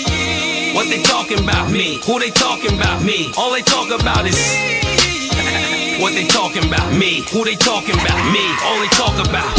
[0.74, 1.70] What they talking about?
[1.70, 2.02] Me.
[2.02, 3.00] Who they talking about?
[3.04, 3.30] Me.
[3.38, 4.34] All they talk about is
[6.02, 6.90] What they talking about?
[6.92, 7.22] Me.
[7.30, 8.18] Who they talking about?
[8.34, 8.42] Me.
[8.66, 9.54] All they talk about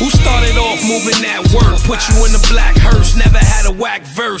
[0.00, 1.76] Who started off moving that work?
[1.84, 4.40] Put you in the black hearse, never had a whack verse.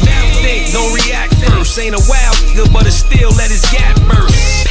[0.00, 1.76] Now think, don't react first.
[1.76, 4.64] Ain't a wild nigga, but it still let his gap burst.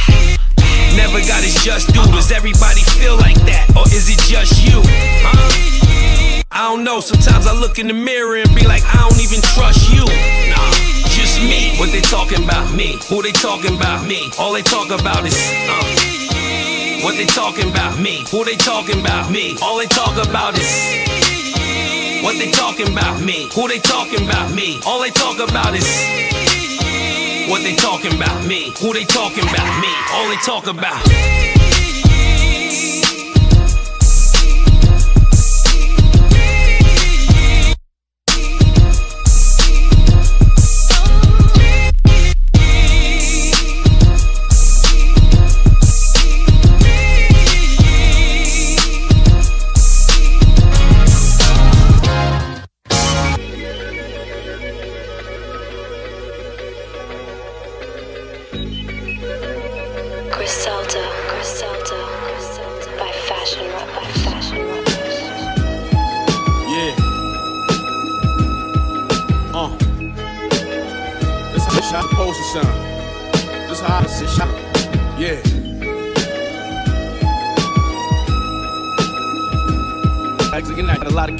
[0.98, 2.02] Never got his just due.
[2.10, 3.70] Does everybody feel like that?
[3.78, 4.82] Or is it just you?
[5.22, 6.35] Huh?
[6.50, 7.00] I don't know.
[7.00, 10.04] Sometimes I look in the mirror and be like, I don't even trust you.
[10.48, 10.70] Nah,
[11.10, 11.76] just me.
[11.78, 12.72] What they talking about?
[12.74, 12.98] Me.
[13.08, 14.06] Who they talking about?
[14.06, 14.30] Me.
[14.38, 15.36] All they talk about is,
[15.68, 17.98] uh, what they talking about?
[17.98, 18.24] Me.
[18.30, 19.30] Who they talking about?
[19.30, 19.56] Me.
[19.62, 20.70] All they talk about is.
[22.22, 23.20] What they talking about?
[23.20, 23.48] Me.
[23.54, 24.54] Who they talking about?
[24.54, 24.80] Me.
[24.86, 25.86] All they talk about is.
[27.50, 28.46] What they talking about?
[28.46, 28.72] Me.
[28.80, 29.80] Who they talking about?
[29.80, 29.92] Me.
[30.14, 31.55] All they talk about.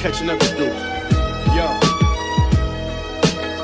[0.06, 0.66] Catching up to.
[1.56, 1.66] Yo.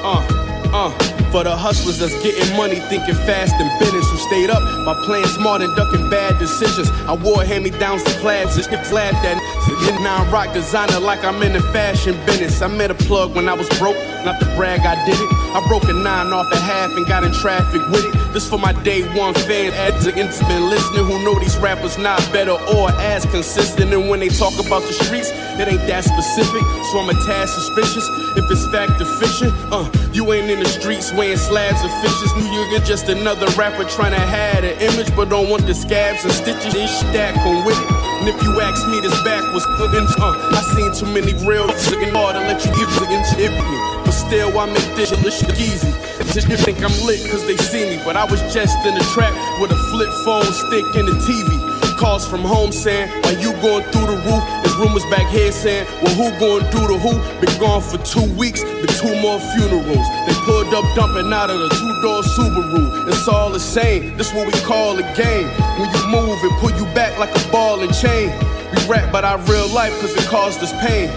[0.03, 0.27] Uh,
[0.75, 0.91] uh.
[1.31, 5.25] For the hustlers that's getting money, thinking fast and business, who stayed up by playing
[5.27, 6.91] smart and ducking bad decisions.
[7.09, 9.39] I wore hand-me-downs to class, this shit's laughed at.
[9.65, 12.61] Sitting now rock designer like I'm in the fashion business.
[12.61, 15.42] I met a plug when I was broke, not to brag, I did it.
[15.55, 18.33] I broke a nine off a half and got in traffic with it.
[18.33, 22.19] This for my day one fan, ads against been listening who know these rappers not
[22.33, 23.93] better or as consistent.
[23.93, 26.63] And when they talk about the streets, it ain't that specific.
[26.89, 29.53] So I'm a tad suspicious if it's fact or fiction.
[29.69, 32.33] Uh, you ain't in the streets weighing slabs of fishes.
[32.35, 36.25] New York just another rapper trying to hide an image, but don't want the scabs
[36.25, 36.73] and stitches.
[36.73, 37.91] This stack on with it.
[38.25, 40.07] And if you ask me, this back was cooking.
[40.17, 44.02] Uh, I seen too many real chicken hard to let you chicken shit me.
[44.33, 45.93] But still, I make this shit, easy.
[46.33, 48.03] Just you think I'm lit cause they see me.
[48.03, 49.29] But I was just in the trap
[49.61, 51.53] with a flip phone stick and a TV.
[51.99, 54.41] Calls from home saying, While you going through the roof?
[54.65, 57.13] There's rumors back here saying, Well, who going through the who?
[57.45, 60.07] Been gone for two weeks, been two more funerals.
[60.25, 63.13] They pulled up dumping out of the two door Subaru.
[63.13, 65.53] It's all the same, this what we call a game.
[65.77, 68.33] When you move, it pull you back like a ball and chain.
[68.73, 71.11] We rap about our real life cause it caused us pain.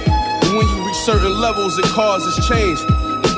[0.44, 2.84] And when you reach certain levels, it causes change.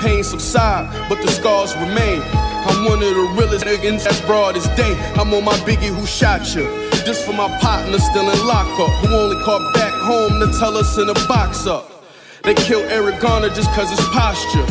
[0.01, 2.21] Pain subside, but the scars remain.
[2.67, 4.93] I'm one of the realest niggas that's broad as day.
[5.15, 6.63] I'm on my biggie who shot you.
[7.05, 10.97] This for my partner still in lockup, who only caught back home to tell us
[10.97, 11.89] in a box up.
[12.43, 14.65] They killed Eric Garner just cause his posture.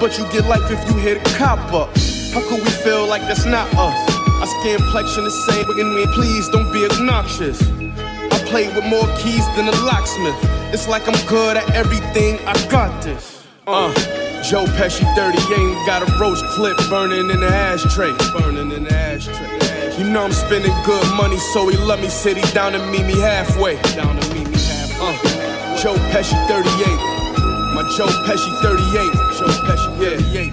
[0.00, 1.88] But you get life if you hit a cop up.
[2.32, 4.16] How could we feel like that's not us?
[4.40, 7.62] Our skin complexion the same, but me, please don't be obnoxious.
[8.32, 10.34] I play with more keys than a locksmith.
[10.72, 13.44] It's like I'm good at everything, I got this.
[13.66, 13.92] Uh,
[14.42, 18.12] Joe Pesci 38 got a roach clip burning in the ashtray.
[18.32, 19.96] Burning in the ashtray.
[19.96, 23.18] You know I'm spending good money, so he let me he down and meet me
[23.20, 23.80] halfway.
[23.94, 25.14] Down to meet me halfway.
[25.14, 26.66] Uh, Joe Pesci 38.
[27.74, 29.12] My Joe Pesci 38.
[29.38, 30.52] Joe Pesci 38.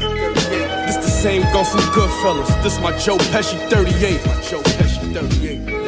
[0.86, 2.64] This the same gun from Goodfellas.
[2.64, 4.26] This my Joe Pesci 38.
[4.26, 5.78] My Joe Pesci 38.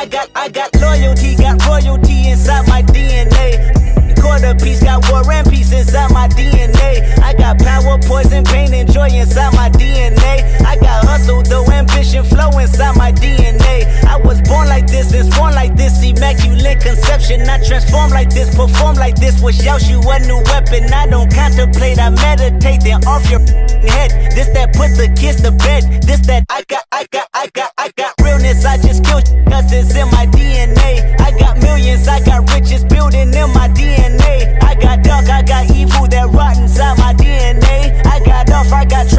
[0.00, 4.16] I got, I got, loyalty, got royalty inside my DNA.
[4.18, 7.18] Quarter piece, got war and peace inside my DNA.
[7.18, 10.58] I got power, poison, pain, and joy inside my DNA.
[10.64, 13.84] I got hustle, though ambition, flow inside my DNA.
[14.04, 17.42] I was born like this, and born like this, immaculate conception.
[17.42, 19.42] I transform like this, perform like this.
[19.42, 20.90] Was Yeshua a new weapon?
[20.94, 23.40] I don't contemplate, I meditate, then off your
[23.82, 24.10] head.
[24.34, 26.02] This that put the kids to bed.
[26.02, 28.64] This that I got, I got, I got, I got realness.
[28.64, 29.20] I just kill
[29.50, 31.18] cause it's in my DNA.
[31.20, 34.62] I got millions, I got riches building in my DNA.
[34.62, 36.56] I got dark, I got evil that rot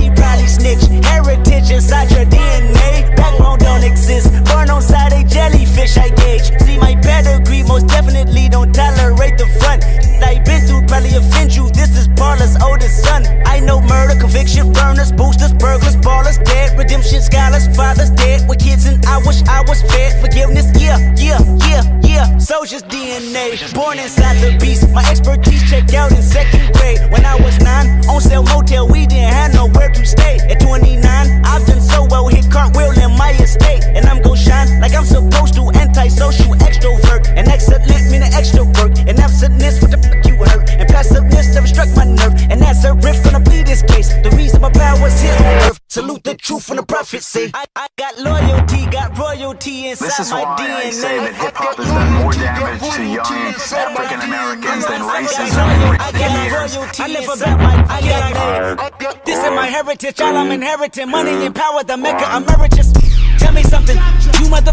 [0.00, 3.14] Daddy probably snitch, heritage inside your DNA.
[3.16, 6.50] Backbone don't exist, born on side a jellyfish I gauge.
[6.62, 9.84] See my pedigree, most definitely don't tolerate the front.
[10.30, 11.68] I been through probably offend you.
[11.70, 13.26] This is Paula's oldest son.
[13.46, 18.86] I know murder, conviction, burners, boosters, burglars, ballers, dead, redemption, scholars, fathers dead with kids,
[18.86, 20.70] and I wish I was fed forgiveness.
[20.80, 22.38] Yeah, yeah, yeah, yeah.
[22.38, 24.88] Soldier's DNA, born inside the beast.
[24.92, 27.88] My expertise checked out in second grade when I was nine.
[28.08, 30.38] On sale motel, we didn't have nowhere to stay.
[30.48, 31.00] At 29,
[31.44, 35.04] I've done so well, hit cartwheel in my estate, and I'm gon' shine like I'm
[35.04, 35.70] supposed to.
[35.74, 40.88] Antisocial extrovert, and excellent meaning extra work, and absentness what the fuck you hurt, and
[40.88, 44.12] passiveness never struck my nerve, and that's a riff gonna be this case.
[44.22, 45.80] The reason my power's here on earth.
[45.88, 47.50] Salute the truth from the prophet say.
[47.54, 50.86] I, I got loyalty, got royalty inside This is my why DNA.
[50.86, 55.66] I say that hip hop has done more damage to young African Americans than racism
[55.66, 57.00] and Indians.
[57.00, 61.08] I live about my I got This is my heritage, all I'm inheriting.
[61.10, 62.92] Money and power, the mecca emeritus.
[63.38, 63.96] Tell me something,
[64.42, 64.72] you mother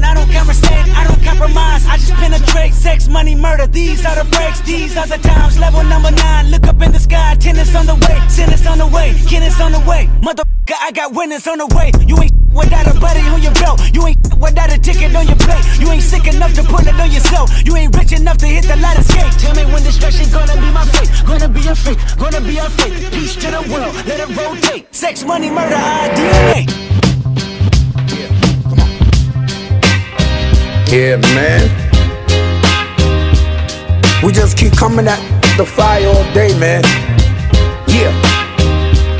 [0.03, 4.61] I don't I don't compromise, I just penetrate, sex, money, murder, these are the breaks,
[4.61, 7.95] these are the times, level number nine, look up in the sky, tennis on the
[7.95, 11.67] way, tennis on the way, tennis on the way, motherfucker, I got winners on the
[11.75, 15.25] way, you ain't without a buddy on your belt, you ain't without a ticket on
[15.27, 18.37] your plate, you ain't sick enough to put it on yourself, you ain't rich enough
[18.37, 21.49] to hit the light ladder skate, tell me when destruction gonna be my fate, gonna
[21.49, 25.23] be a fate, gonna be a fate, peace to the world, let it rotate, sex,
[25.23, 27.00] money, murder, our DNA.
[30.91, 31.69] Yeah, man.
[34.21, 35.21] We just keep coming at
[35.55, 36.83] the fire all day, man.
[37.87, 38.11] Yeah.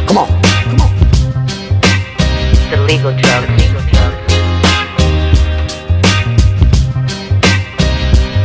[0.06, 0.28] Come on.
[0.68, 0.94] Come on.
[2.72, 3.48] The legal drug.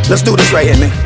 [0.09, 1.06] Let's do this right here, man.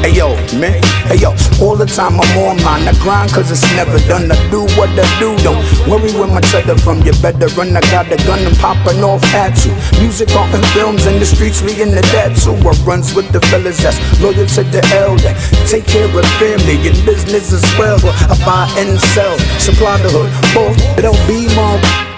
[0.00, 0.80] Hey, yo, man.
[1.04, 2.88] Hey, yo, all the time I'm on mine.
[2.88, 4.32] I grind cause it's never done.
[4.32, 5.36] I do what I do.
[5.44, 7.02] Don't worry where my cheddar from.
[7.02, 7.76] You better run.
[7.76, 9.76] I got a gun and popping off at you.
[10.00, 11.60] Music, art, and films in the streets.
[11.60, 12.56] We in the dead too.
[12.56, 15.36] I runs with the fellas that's loyal to the elder.
[15.68, 18.00] Take care of family and business as well.
[18.00, 19.38] I buy and sell.
[19.60, 20.32] Supply the hood.
[20.54, 22.09] Both, it don't be my.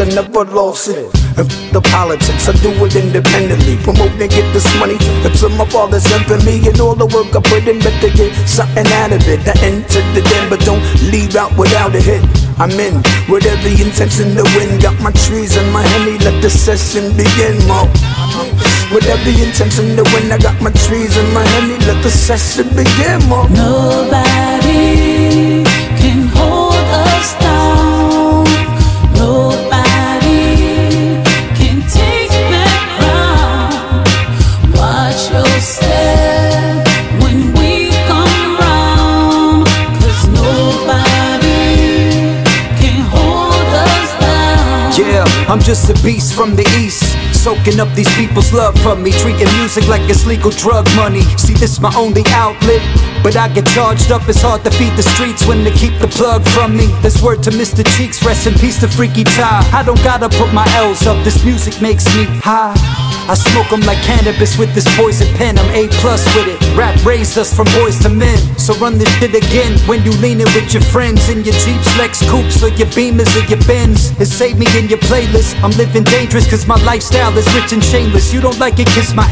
[0.00, 1.06] I never lost it.
[1.36, 3.76] And f- the politics, I do it independently.
[3.84, 4.96] Promote and get this money.
[5.24, 7.78] It's my father's infamy and all the work I put in.
[7.80, 9.40] Better get something out of it.
[9.48, 10.82] I enter the den, but don't
[11.12, 12.22] leave out without a hit.
[12.58, 14.80] I'm in with every intention to win.
[14.80, 17.88] Got my trees and my honey, let the session begin, mo.
[18.92, 22.68] With every intention to win, I got my trees and my honey, let the session
[22.76, 23.48] begin, mo.
[23.48, 24.82] Nobody
[45.52, 47.01] I'm just a beast from the east.
[47.42, 49.10] Soaking up these people's love from me.
[49.10, 51.22] Treating music like it's legal drug money.
[51.36, 52.82] See, this my only outlet.
[53.22, 56.08] But I get charged up, it's hard to feed the streets when they keep the
[56.08, 56.86] plug from me.
[57.02, 57.82] This word to Mr.
[57.96, 59.68] Cheeks, rest in peace to Freaky Tah.
[59.72, 62.74] I don't gotta put my L's up, this music makes me high.
[63.28, 66.58] I smoke smoke 'em like cannabis with this poison pen, I'm A plus with it.
[66.76, 68.38] Rap raised us from boys to men.
[68.58, 72.22] So run this shit again when you leaning with your friends in your Jeeps, Lex
[72.30, 74.12] Coupes, or your Beamers, or your Benz.
[74.18, 75.54] It saved me in your playlist.
[75.62, 78.32] I'm living dangerous cause my lifestyle is rich and shameless.
[78.32, 79.28] You don't like it kiss my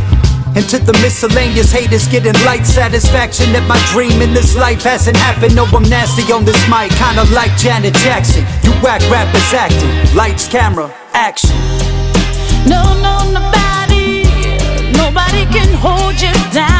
[0.57, 5.17] And to the miscellaneous haters getting light satisfaction that my dream in this life hasn't
[5.17, 5.55] happened.
[5.55, 8.45] No, I'm nasty on this mic, kinda like Janet Jackson.
[8.63, 11.57] You whack rappers acting, lights, camera, action.
[12.67, 14.25] No, no, nobody,
[14.93, 16.80] nobody can hold you down.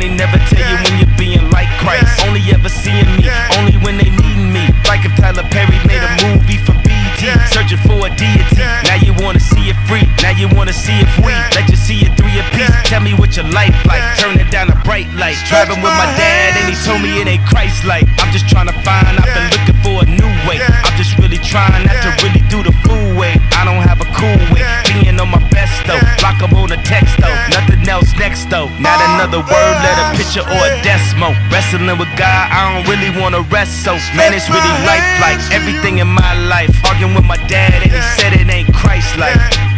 [0.09, 2.25] never tell you when you're being like Christ.
[2.25, 3.29] Only ever seeing me,
[3.59, 4.69] only when they needing me.
[4.89, 8.63] Like if Tyler Perry made a movie for BT, searching for a deity.
[8.89, 11.35] Now you wanna see it free, now you wanna see it free.
[11.55, 12.71] Let you see it three a piece.
[12.89, 14.01] Tell me what your life like.
[14.17, 15.37] Turn it down a bright light.
[15.47, 18.07] Driving with my dad and he told me it ain't Christ like.
[18.19, 20.57] I'm just trying to find, I've been looking for a new way.
[20.59, 23.35] I'm just really trying not to really do the fool way.
[23.57, 24.63] I don't have a cool way.
[24.87, 25.99] Being on my best though.
[26.19, 27.33] Block 'em on a text though.
[27.49, 28.69] Nothing else next though.
[28.79, 31.33] Not another word, let a picture or a desmo.
[31.51, 33.93] Wrestling with God, I don't really wanna rest so.
[34.15, 36.71] Man, it's really life like everything in my life.
[36.85, 39.70] Arguing with my dad and he said it ain't Christ like.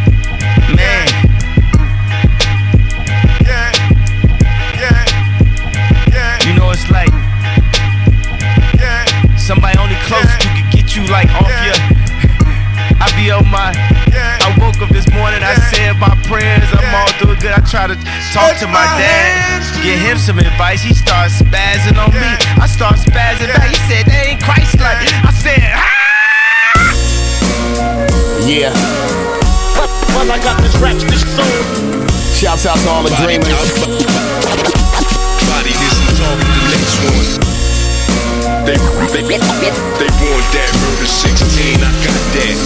[11.13, 11.77] Like off your.
[12.97, 13.69] I be on my.
[14.17, 17.53] I woke up this morning, I said my prayers, I'm all doing good.
[17.53, 17.93] I try to
[18.33, 20.81] talk to my dad, give him some advice.
[20.81, 22.31] He starts spazzing on me.
[22.57, 23.69] I start spazzing back.
[23.69, 25.05] He said, they ain't Christ like.
[25.05, 25.93] I said, ah!
[28.49, 28.73] Yeah.
[30.17, 31.45] Well, I got this rap this soul.
[32.33, 33.53] Shouts out to all the dreamers.
[35.45, 36.97] Body this and talking the next
[37.45, 37.52] one.
[38.63, 38.79] They,
[39.11, 42.57] they, they born that murder 16, I got that.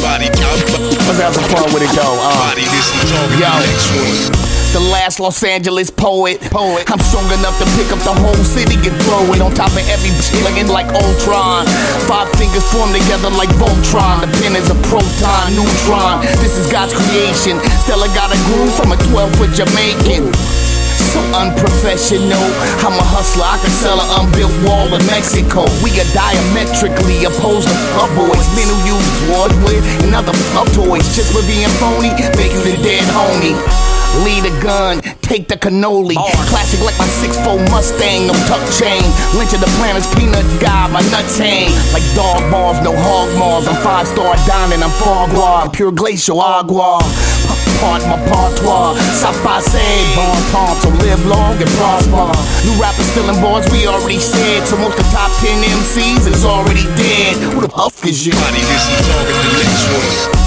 [0.00, 2.16] Body, Let's have some fun with it though.
[2.16, 3.52] Uh, body this and talking yo.
[3.52, 4.48] the next one.
[4.72, 6.40] The last Los Angeles poet.
[6.48, 6.88] poet.
[6.88, 9.84] I'm strong enough to pick up the whole city and throw it on top of
[9.92, 10.08] every
[10.40, 11.68] looking like Ultron.
[12.08, 14.24] Five fingers form together like Voltron.
[14.24, 16.24] The pen is a proton, neutron.
[16.40, 17.60] This is God's creation.
[17.84, 20.32] Stella got a groove from a 12 foot Jamaican.
[21.34, 22.46] Unprofessional.
[22.80, 23.44] I'm a hustler.
[23.44, 25.68] I can sell an unbuilt wall in Mexico.
[25.84, 28.48] We are diametrically opposed to fuck boys.
[28.56, 30.32] Men who use wars with and other
[30.72, 31.04] toys.
[31.12, 33.97] Just for being phony, make you the dead homie.
[34.24, 36.16] Lead a gun, take the cannoli.
[36.48, 39.04] Classic like my 6'4 Mustang, no tuck chain.
[39.36, 41.70] Lynch of the planet's peanut guy, my nuts hang.
[41.92, 43.68] Like dog balls, no hog maws.
[43.68, 45.70] I'm five star dining, I'm Farquhar.
[45.70, 46.98] Pure glacial agua.
[47.78, 49.86] Part my partois, sapase,
[50.16, 52.26] bon temps, so live long and prosper.
[52.66, 54.66] New rappers stealing bars, we already said.
[54.66, 57.36] So most of the top 10 MCs is already dead.
[57.54, 58.32] Who the fuck is you?
[58.32, 60.38] Body this and talking the next one.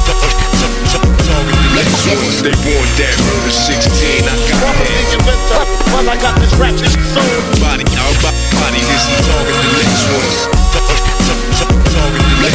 [0.91, 2.43] Talking one.
[2.43, 5.67] They born that murder 16, I got that.
[5.93, 7.23] Well, I got this rap this soul.
[7.61, 11.10] Body, our bo- body this and talking the next one.
[12.41, 12.49] The.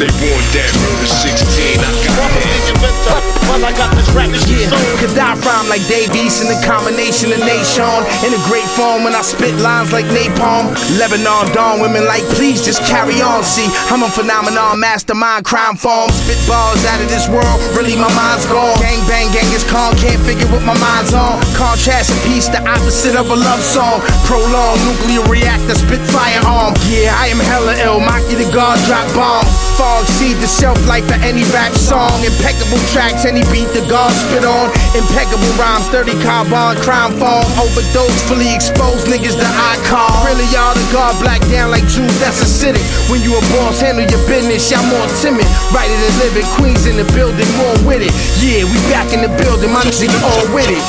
[0.00, 3.40] They born that murder 16, I got that.
[3.50, 4.70] Well, I got this rap Yeah,
[5.02, 7.82] could I rhyme like Dave East in a combination of Nation
[8.22, 10.70] in a great form when I spit lines like napalm.
[10.98, 13.42] Lebanon dawn women like please just carry on.
[13.42, 17.58] See, I'm a phenomenon, mastermind, crime form, spit balls out of this world.
[17.74, 18.78] Really, my mind's gone.
[18.78, 21.42] Gang bang, gang is calm, can't figure what my mind's on.
[21.58, 23.98] Contrast and peace, the opposite of a love song.
[24.30, 26.78] Prolong nuclear reactor, spit firearm.
[26.86, 27.98] Yeah, I am hella ill.
[27.98, 29.52] Monkey the God drop bombs.
[29.76, 32.16] Fog seed the shelf life for any rap song.
[32.24, 34.72] Impeccable tracks, any beat the God spit on.
[34.96, 37.44] Impeccable rhymes, 30 carbon, crime form.
[37.60, 40.08] Overdose, fully exposed niggas the icon.
[40.24, 42.82] Really, y'all the God black down like Jews, that's acidic.
[43.12, 45.44] When you a boss, handle your business, y'all more timid.
[45.76, 48.12] Right to live it, Queens in the building, more with it.
[48.40, 50.82] Yeah, we back in the building, my niggas all with it.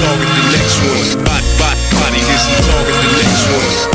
[0.00, 1.24] Target the next one.
[1.24, 3.93] Body, body, body this and target the next one.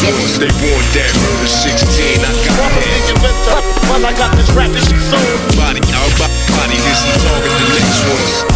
[0.00, 0.38] The one.
[0.42, 2.24] They want that murder 16.
[2.24, 3.62] I got that.
[3.88, 5.20] Well, I got this rap this soul.
[5.56, 8.53] Body, I'll bo- body this and target the next one.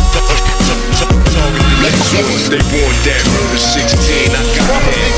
[2.48, 4.32] They that murder 16.
[4.32, 5.08] I got that.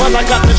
[0.00, 0.58] Well, I got this.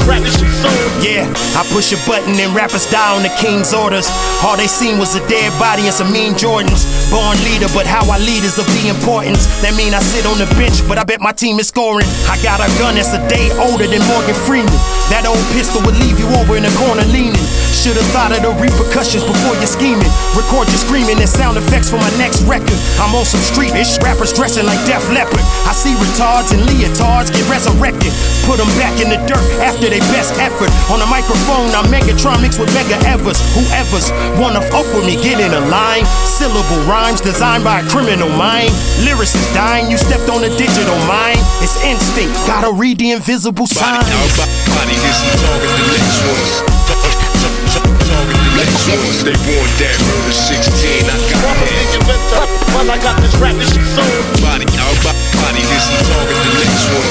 [1.01, 1.25] Yeah,
[1.57, 4.11] I push a button and rappers die on the king's orders.
[4.45, 6.85] All they seen was a dead body and some mean Jordans.
[7.09, 9.49] Born leader, but how I lead is of the importance.
[9.65, 12.05] That mean I sit on the bench, but I bet my team is scoring.
[12.29, 14.75] I got a gun that's a day older than Morgan Freeman.
[15.09, 17.41] That old pistol would leave you over in the corner leaning.
[17.73, 20.11] Should've thought of the repercussions before you're scheming.
[20.37, 22.77] Record your screaming and sound effects for my next record.
[23.01, 25.41] I'm on some streetish rappers dressing like Def Leppard.
[25.65, 28.13] I see retards and leotards get resurrected.
[28.45, 30.69] Put them back in the dirt after their best effort.
[30.93, 33.41] On the microphone, I'm Megatron mixed with Medgar Evers.
[33.57, 36.05] Whoever's wanna fuck with me, get in a line.
[36.23, 38.69] Syllable rhymes designed by a criminal mind.
[39.01, 41.41] Lyrics is dying, you stepped on a digital mind.
[41.65, 44.05] It's instinct, gotta read the invisible signs.
[44.05, 46.69] Body, body this and target the next one.
[48.09, 49.09] Target the next one.
[49.25, 51.05] They want that murder 16.
[51.05, 51.57] I got
[52.09, 52.49] that.
[52.73, 54.05] Well, I got this rap this soul.
[54.41, 54.97] Body, I'll
[55.41, 57.09] body this and target the next one.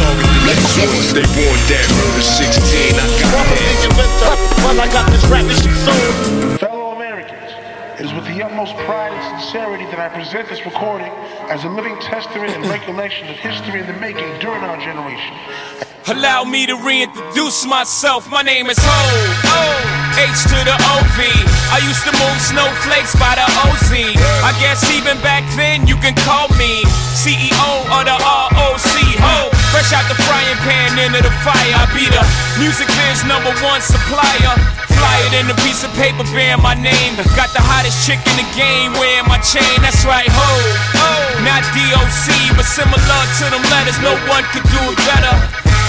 [0.00, 1.12] Target the next one.
[1.12, 2.96] They want that murder 16.
[2.96, 4.38] I got that.
[4.64, 6.00] Well, I got this rap this soul.
[6.56, 6.71] Fellow Americans, it
[8.02, 11.14] is with the utmost pride and sincerity that I present this recording
[11.46, 15.30] as a living testament and recollection of history in the making during our generation.
[16.10, 18.26] Allow me to reintroduce myself.
[18.26, 20.02] My name is Hov.
[20.18, 21.18] H to the OV.
[21.70, 23.94] I used to move snowflakes by the OZ.
[24.42, 26.82] I guess even back then you can call me
[27.14, 28.98] CEO of the ROC.
[29.22, 29.54] Hov.
[29.70, 31.74] Fresh out the frying pan into the fire.
[31.78, 32.22] I be the
[32.58, 34.81] music biz number one supplier.
[35.02, 37.18] Fly it in a piece of paper bearing my name.
[37.34, 39.74] Got the hottest chick in the game wearing my chain.
[39.82, 40.62] That's right, Hov.
[41.42, 43.98] Not DOC, but similar to them letters.
[43.98, 45.34] No one could do it better.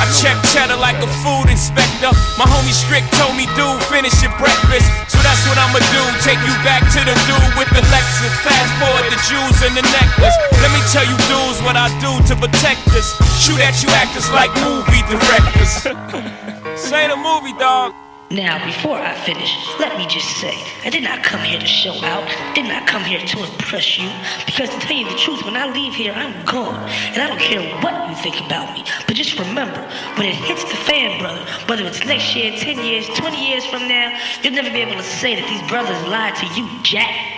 [0.01, 2.09] I check cheddar like a food inspector.
[2.41, 4.89] My homie Strick told me, dude, finish your breakfast.
[5.05, 6.03] So that's what I'ma do.
[6.25, 8.33] Take you back to the dude with the Lexus.
[8.41, 10.33] Fast forward the jewels and the necklace.
[10.57, 13.13] Let me tell you, dudes, what I do to protect us.
[13.37, 15.85] Shoot at you actors like movie directors.
[16.97, 17.93] ain't a movie, dog.
[18.33, 21.93] Now, before I finish, let me just say, I did not come here to show
[22.01, 22.25] out,
[22.57, 24.09] did not come here to impress you,
[24.49, 26.81] because to tell you the truth, when I leave here, I'm gone,
[27.13, 28.89] and I don't care what you think about me.
[29.05, 29.85] But just remember,
[30.17, 33.85] when it hits the fan, brother, whether it's next year, 10 years, 20 years from
[33.87, 37.37] now, you'll never be able to say that these brothers lied to you, Jack.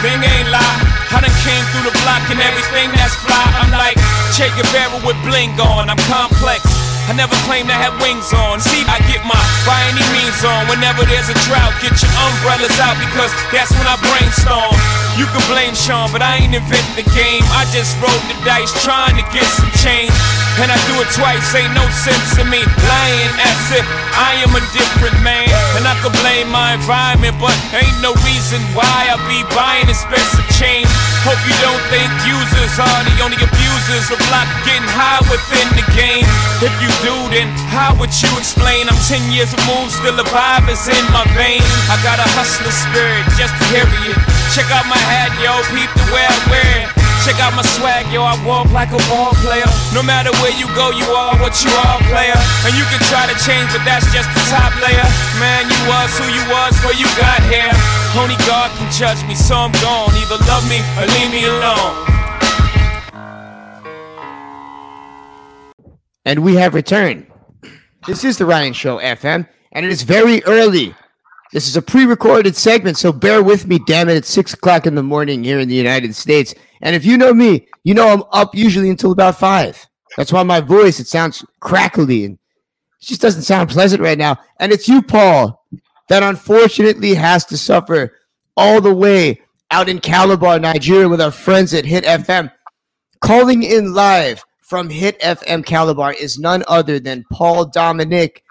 [0.00, 0.80] Thing ain't lie.
[1.12, 3.44] I done came through the block and everything that's fly.
[3.60, 4.00] I'm like
[4.32, 5.92] Che Guevara with bling on.
[5.92, 6.91] I'm complex.
[7.12, 8.56] I never claim to have wings on.
[8.56, 9.36] See, I get my
[9.68, 10.64] by any means on.
[10.64, 14.72] Whenever there's a drought, get your umbrellas out because that's when I brainstorm.
[15.20, 17.44] You can blame Sean, but I ain't inventing the game.
[17.52, 20.16] I just rolled the dice trying to get some change.
[20.60, 22.64] And I do it twice, ain't no sense to me.
[22.64, 23.86] Lying as if
[24.16, 25.48] I am a different man.
[25.76, 30.48] And I could blame my environment, but ain't no reason why I be buying expensive
[30.56, 30.88] chains.
[31.24, 34.12] Hope you don't think users are the only abusers.
[34.12, 36.24] A block getting high within the game.
[36.60, 38.86] If you do, then how would you explain?
[38.86, 41.66] I'm 10 years removed, still the vibe is in my veins.
[41.90, 44.16] I got a hustler spirit, just period.
[44.54, 46.88] Check out my hat, yo, peep the way I wear it.
[47.26, 49.66] Check out my swag, yo, I walk like a ball player.
[49.94, 52.38] No matter where you go, you are what you are, player.
[52.66, 55.06] And you can try to change, but that's just the top layer.
[55.38, 57.70] Man, you was who you was before you got here.
[58.18, 60.10] Only God can judge me, so I'm gone.
[60.18, 62.11] Either love me or leave me alone.
[66.24, 67.26] And we have returned.
[68.06, 70.94] This is the Ryan Show FM, and it is very early.
[71.52, 74.16] This is a pre recorded segment, so bear with me, damn it.
[74.16, 76.54] It's six o'clock in the morning here in the United States.
[76.80, 79.86] And if you know me, you know I'm up usually until about five.
[80.16, 84.38] That's why my voice, it sounds crackly and it just doesn't sound pleasant right now.
[84.58, 85.64] And it's you, Paul,
[86.08, 88.16] that unfortunately has to suffer
[88.56, 92.52] all the way out in Calabar, Nigeria, with our friends at Hit FM.
[93.20, 98.42] Calling in live from Hit FM Calabar is none other than Paul Dominic,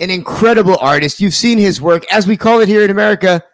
[0.00, 1.20] an incredible artist.
[1.20, 3.44] You've seen his work, as we call it here in America,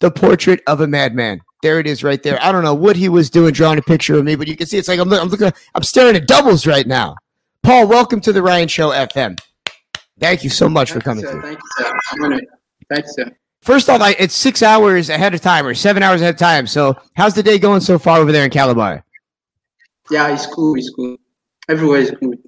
[0.00, 1.38] the portrait of a madman.
[1.60, 2.42] There it is, right there.
[2.42, 4.66] I don't know what he was doing, drawing a picture of me, but you can
[4.66, 7.14] see it's like I'm, I'm looking, I'm staring at doubles right now.
[7.62, 9.38] Paul, welcome to the Ryan Show FM.
[10.18, 11.42] Thank you so much for coming through.
[11.42, 12.40] Thank you, sir.
[12.88, 13.36] Thank you, sir.
[13.60, 16.66] First off, I, it's six hours ahead of time or seven hours ahead of time.
[16.66, 19.04] So, how's the day going so far over there in Calabar?
[20.10, 20.74] Yeah, it's cool.
[20.78, 21.18] It's cool.
[21.68, 22.38] Everywhere is good.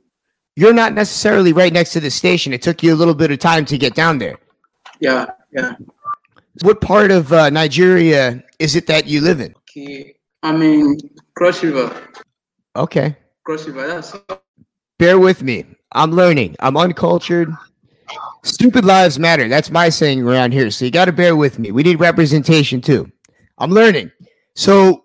[0.56, 2.52] You're not necessarily right next to the station.
[2.52, 4.38] It took you a little bit of time to get down there.
[5.00, 5.74] Yeah, yeah.
[6.62, 9.54] What part of uh, Nigeria is it that you live in?
[9.70, 10.16] Okay.
[10.42, 10.98] I mean,
[11.36, 12.08] Cross River.
[12.74, 13.16] Okay.
[13.44, 13.86] Cross River.
[13.86, 14.16] That's
[14.98, 15.64] Bear with me.
[15.92, 16.56] I'm learning.
[16.58, 17.52] I'm uncultured.
[18.42, 19.48] Stupid lives matter.
[19.48, 20.70] That's my saying around here.
[20.70, 21.70] So you got to bear with me.
[21.70, 23.10] We need representation too.
[23.58, 24.10] I'm learning.
[24.54, 25.04] So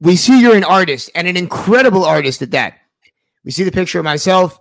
[0.00, 2.78] we see you're an artist and an incredible artist at that.
[3.46, 4.58] We see the picture of myself.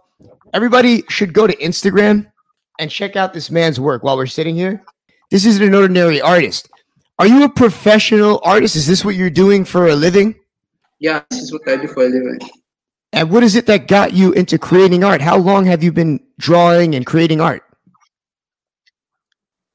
[0.54, 2.32] Everybody should go to Instagram
[2.80, 4.84] and check out this man's work while we're sitting here.
[5.32, 6.70] This isn't an ordinary artist.
[7.18, 8.76] Are you a professional artist?
[8.76, 10.36] Is this what you're doing for a living?
[11.00, 11.24] yeah.
[11.32, 12.40] This is what I do for a living.
[13.12, 15.20] And what is it that got you into creating art?
[15.20, 17.64] How long have you been drawing and creating art?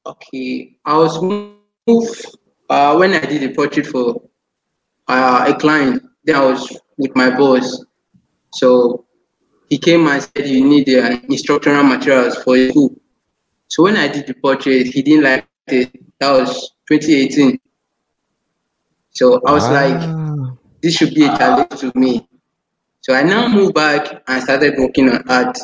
[0.05, 0.77] Okay.
[0.85, 2.25] I was moved
[2.69, 4.21] uh, when I did a portrait for
[5.09, 6.01] uh, a client.
[6.23, 7.83] Then I was with my boss.
[8.53, 9.05] So
[9.69, 12.95] he came and said you need uh, instructional materials for a school.
[13.67, 15.91] So when I did the portrait, he didn't like it.
[16.19, 17.57] That was 2018.
[19.11, 22.27] So I was like, this should be a challenge to me.
[23.01, 25.57] So I now moved back and started working on art.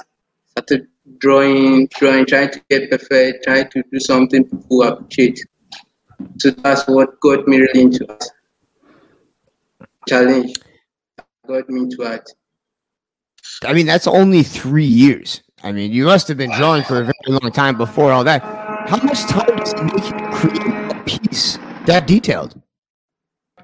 [0.52, 5.40] Started drawing, drawing, trying to get perfect, trying to do something people appreciate.
[6.40, 8.24] So that's what got me really into art.
[10.08, 10.58] Challenge
[11.46, 12.28] got me into art.
[13.64, 15.42] I mean, that's only three years.
[15.64, 18.44] I mean, you must have been drawing for a very long time before all that.
[18.88, 22.62] How much time does it make you to create a piece that detailed?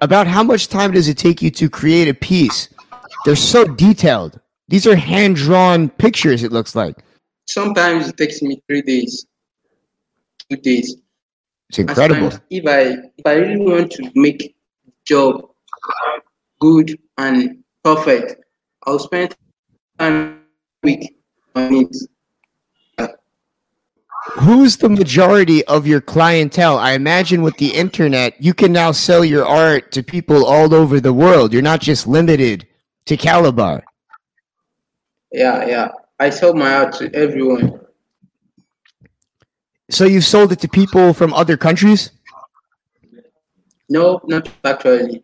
[0.01, 2.69] About how much time does it take you to create a piece?
[3.25, 4.39] They're so detailed.
[4.67, 6.97] These are hand drawn pictures, it looks like.
[7.45, 9.25] Sometimes it takes me three days,
[10.49, 10.97] two days.
[11.69, 12.31] It's incredible.
[12.31, 12.79] Sometimes If I
[13.17, 14.55] if I really want to make
[15.05, 15.49] job
[16.59, 18.43] good and perfect,
[18.85, 19.35] I'll spend
[20.03, 20.41] time
[20.83, 21.15] week
[21.55, 21.95] on it.
[24.39, 26.77] Who's the majority of your clientele?
[26.77, 30.99] I imagine with the internet, you can now sell your art to people all over
[30.99, 31.53] the world.
[31.53, 32.65] You're not just limited
[33.05, 33.83] to Calabar.
[35.31, 35.89] Yeah, yeah.
[36.19, 37.79] I sell my art to everyone.
[39.89, 42.11] So you've sold it to people from other countries?
[43.89, 45.23] No, not actually.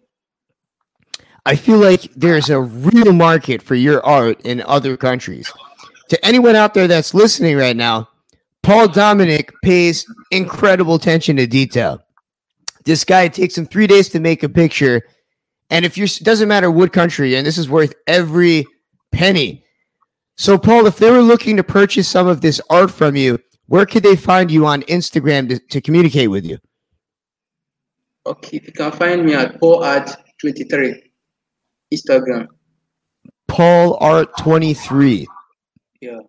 [1.46, 5.52] I feel like there's a real market for your art in other countries.
[6.10, 8.10] To anyone out there that's listening right now,
[8.64, 12.02] Paul Dominic pays incredible attention to detail.
[12.86, 15.02] This guy takes him three days to make a picture,
[15.70, 18.66] and if you're doesn't matter what country, and this is worth every
[19.12, 19.64] penny.
[20.38, 23.86] So, Paul, if they were looking to purchase some of this art from you, where
[23.86, 26.58] could they find you on Instagram to, to communicate with you?
[28.26, 31.09] Okay, you can find me at Paul at 23
[31.94, 32.48] Instagram.
[33.48, 35.28] Paul Art 23.
[36.02, 36.20] Yeah.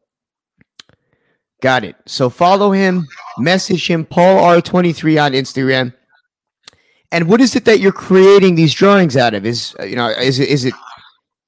[1.61, 1.97] Got it.
[2.07, 3.07] So follow him,
[3.39, 5.93] message him, Paul R23 on Instagram.
[7.13, 9.45] And what is it that you're creating these drawings out of?
[9.45, 10.75] Is you know, is it is it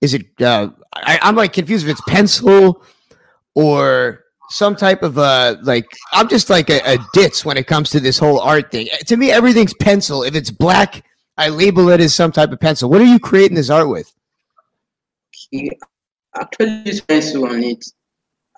[0.01, 2.85] is it uh I, I'm like confused if it's pencil
[3.55, 7.89] or some type of uh like I'm just like a, a ditz when it comes
[7.91, 8.89] to this whole art thing.
[9.07, 10.25] To me, everything's pencil.
[10.25, 11.05] If it's black,
[11.37, 12.91] I label it as some type of pencil.
[12.91, 14.13] What are you creating this art with?
[15.51, 15.71] He
[16.39, 17.85] actually use pencil on it.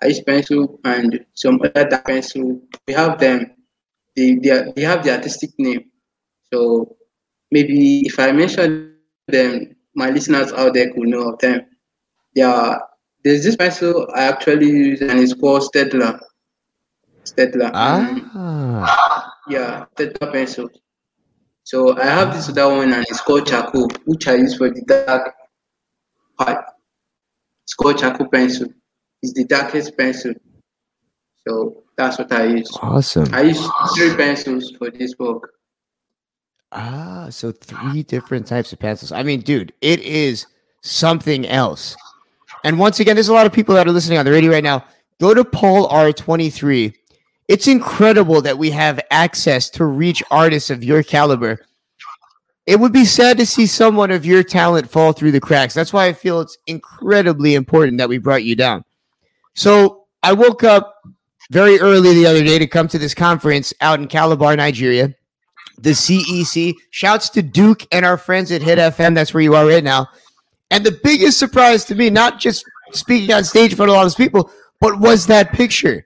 [0.01, 2.61] I use pencil and some other pencil.
[2.87, 3.51] We have them.
[4.15, 5.85] They they, are, they have the artistic name.
[6.51, 6.97] So
[7.51, 8.95] maybe if I mention
[9.27, 11.65] them, my listeners out there could know of them.
[12.33, 12.77] Yeah,
[13.23, 16.19] there's this pencil I actually use and it's called Staedtler.
[17.23, 17.71] Staedtler.
[17.73, 19.33] Ah.
[19.47, 20.69] Yeah, Staedtler pencil.
[21.65, 24.81] So I have this other one and it's called charcoal, which I use for the
[24.83, 25.33] dark
[26.37, 26.63] part.
[27.63, 28.67] It's called charcoal pencil.
[29.23, 30.33] It's the darkest pencil.
[31.47, 32.69] So that's what I use.
[32.83, 33.33] Awesome.
[33.33, 35.49] I use three pencils for this book.
[36.71, 39.11] Ah, so three different types of pencils.
[39.11, 40.45] I mean, dude, it is
[40.83, 41.95] something else.
[42.63, 44.63] And once again, there's a lot of people that are listening on the radio right
[44.63, 44.85] now.
[45.19, 46.93] Go to Paul R23.
[47.47, 51.59] It's incredible that we have access to reach artists of your caliber.
[52.65, 55.73] It would be sad to see someone of your talent fall through the cracks.
[55.73, 58.83] That's why I feel it's incredibly important that we brought you down.
[59.53, 60.95] So I woke up
[61.51, 65.13] very early the other day to come to this conference out in Calabar, Nigeria.
[65.77, 66.73] The CEC.
[66.89, 69.13] Shouts to Duke and our friends at Hit FM.
[69.13, 70.07] That's where you are right now.
[70.71, 74.03] And the biggest surprise to me, not just speaking on stage in front of all
[74.03, 76.05] those people, but was that picture.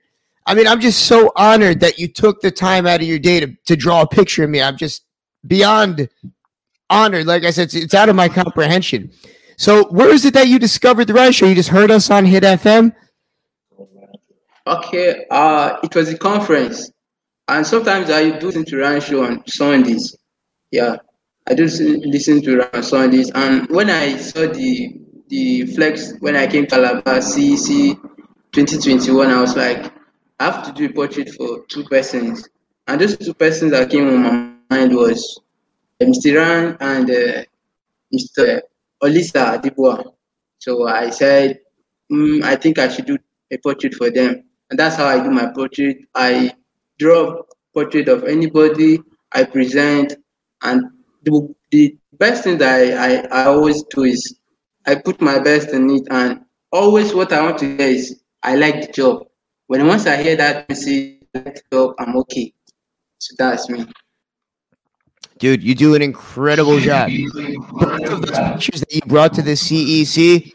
[0.50, 3.38] I mean, I'm just so honored that you took the time out of your day
[3.38, 4.60] to, to draw a picture of me.
[4.60, 5.04] I'm just
[5.46, 6.08] beyond
[6.90, 7.26] honored.
[7.26, 9.12] Like I said, it's, it's out of my comprehension.
[9.56, 11.46] So, where is it that you discovered the show?
[11.46, 12.92] You just heard us on Hit FM?
[14.66, 16.90] Okay, uh, it was a conference,
[17.46, 20.16] and sometimes I do listen to Ryan show on Sundays.
[20.72, 20.96] Yeah,
[21.46, 26.34] I do listen to Ryan on Sundays, and when I saw the the flex when
[26.34, 27.94] I came to Calabar CEC
[28.50, 29.99] 2021, I was like,
[30.40, 32.48] I have to do a portrait for two persons,
[32.88, 35.38] and those two persons that came on my mind was
[36.00, 36.34] uh, Mr.
[36.36, 37.44] Ran and uh,
[38.12, 38.62] Mr.
[39.02, 40.14] Olisa Adibua.
[40.58, 41.60] So I said,
[42.10, 43.18] mm, I think I should do
[43.50, 44.44] a portrait for them.
[44.70, 45.98] And that's how I do my portrait.
[46.14, 46.54] I
[46.98, 47.42] draw
[47.74, 48.98] portrait of anybody
[49.32, 50.14] I present.
[50.62, 50.84] And
[51.22, 54.38] the, the best thing that I, I, I always do is
[54.86, 56.06] I put my best in it.
[56.10, 56.40] And
[56.72, 59.26] always what I want to hear is, I like the job.
[59.70, 62.52] When once I hear that message, I'm okay.
[63.18, 63.86] So that's me.
[65.38, 67.08] Dude, you do an incredible job.
[67.78, 70.52] Both of those pictures that you brought to the CEC,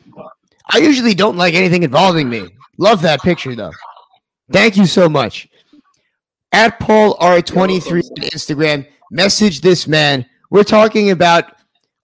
[0.70, 2.50] I usually don't like anything involving me.
[2.78, 3.72] Love that picture though.
[4.52, 5.48] Thank you so much.
[6.52, 10.26] At Paul R23 on Instagram, message this man.
[10.50, 11.54] We're talking about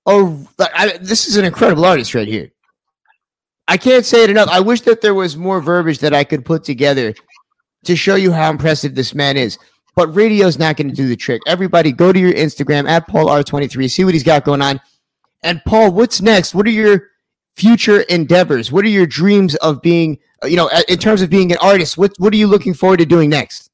[0.06, 2.54] oh, I, this is an incredible artist right here.
[3.68, 4.50] I can't say it enough.
[4.50, 7.14] I wish that there was more verbiage that I could put together
[7.86, 9.58] to show you how impressive this man is.
[9.96, 11.42] But radio's not going to do the trick.
[11.48, 14.80] Everybody, go to your Instagram at Paul R23, see what he's got going on.
[15.44, 16.56] And Paul, what's next?
[16.56, 17.10] What are your
[17.56, 18.72] future endeavors?
[18.72, 21.98] What are your dreams of being, you know, in terms of being an artist?
[21.98, 23.70] What What are you looking forward to doing next?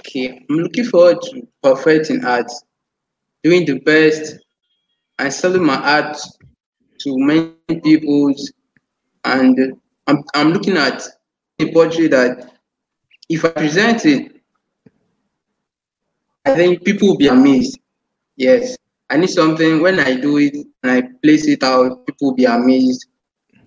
[0.00, 2.50] Okay, I'm looking forward to perfecting art,
[3.42, 4.36] doing the best,
[5.18, 6.16] and selling my art
[7.06, 8.52] to many people's
[9.24, 11.02] And I'm, I'm looking at
[11.60, 12.52] a portrait that
[13.28, 14.40] if I present it,
[16.44, 17.78] I think people will be amazed.
[18.36, 18.76] Yes,
[19.08, 22.44] I need something when I do it and I place it out, people will be
[22.44, 23.06] amazed.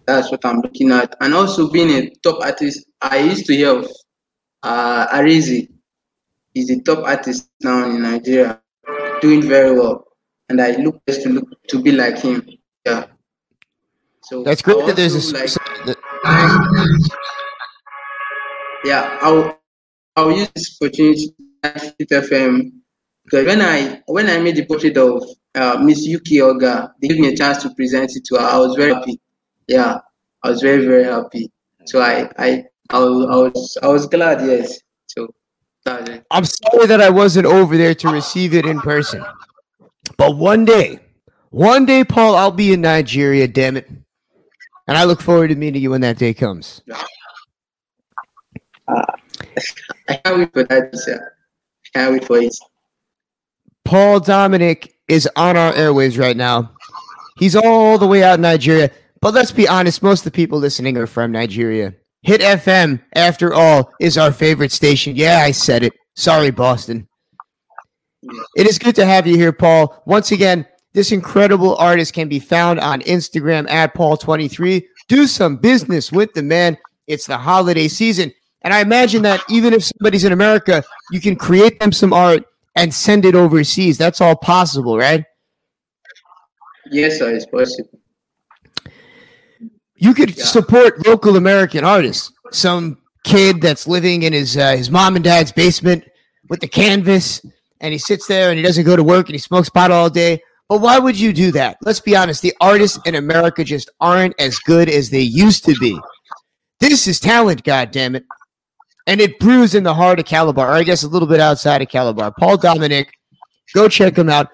[0.06, 1.16] That's what I'm looking at.
[1.22, 3.88] And also being a top artist, I used to hear of
[4.64, 5.70] uh, Arizi.
[6.54, 8.62] He's a top artist now in Nigeria,
[9.22, 10.06] doing very well.
[10.50, 12.48] And I look just to look to be like him.
[12.86, 13.06] Yeah.
[14.30, 15.58] So That's great that there's a like, s-
[18.86, 19.60] yeah, I'll
[20.16, 21.34] I'll use this opportunity
[21.64, 22.72] to hit FM
[23.26, 25.24] because when I when I made the portrait of
[25.56, 28.46] uh, Miss Yuki Oga, they gave me a chance to present it to her.
[28.46, 29.20] I was very happy.
[29.68, 30.00] Yeah,
[30.44, 31.52] I was very very happy.
[31.86, 34.46] So I I I was I was, I was glad.
[34.46, 34.80] Yes.
[35.08, 35.28] So
[35.86, 36.26] that.
[36.32, 39.26] I'm sorry that I wasn't over there to receive it in person.
[40.18, 41.00] But one day,
[41.52, 43.90] one day, Paul, I'll be in Nigeria, damn it.
[44.90, 46.82] And I look forward to meeting you when that day comes.
[48.88, 49.06] Uh,
[50.10, 51.32] I can't wait for that, sir.
[51.86, 52.56] I can't wait for it.
[53.86, 56.72] Paul Dominic is on our airwaves right now.
[57.38, 58.90] He's all the way out in Nigeria.
[59.22, 61.94] But let's be honest, most of the people listening are from Nigeria.
[62.24, 65.16] Hit FM, after all, is our favorite station.
[65.16, 65.94] Yeah, I said it.
[66.16, 67.08] Sorry, Boston.
[68.56, 70.02] It is good to have you here, Paul.
[70.08, 74.84] Once again, this incredible artist can be found on Instagram at Paul23.
[75.08, 76.78] Do some business with the man.
[77.08, 78.32] It's the holiday season.
[78.62, 82.44] And I imagine that even if somebody's in America, you can create them some art
[82.76, 83.98] and send it overseas.
[83.98, 85.24] That's all possible, right?
[86.92, 88.00] Yes, sir, it's possible.
[89.96, 92.32] You could support local American artists.
[92.52, 96.06] Some kid that's living in his uh, his mom and dad's basement
[96.50, 97.46] with the canvas,
[97.82, 100.10] and he sits there and he doesn't go to work and he smokes pot all
[100.10, 100.42] day.
[100.70, 101.78] But why would you do that?
[101.82, 102.44] Let's be honest.
[102.44, 106.00] The artists in America just aren't as good as they used to be.
[106.80, 108.24] This is talent, God damn it.
[109.08, 111.82] And it brews in the heart of Calabar, or I guess a little bit outside
[111.82, 112.32] of Calabar.
[112.32, 113.12] Paul Dominic,
[113.74, 114.50] go check him out.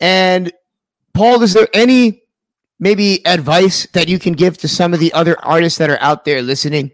[0.00, 0.52] And
[1.14, 2.24] Paul, is there any
[2.80, 6.24] maybe advice that you can give to some of the other artists that are out
[6.24, 6.90] there listening?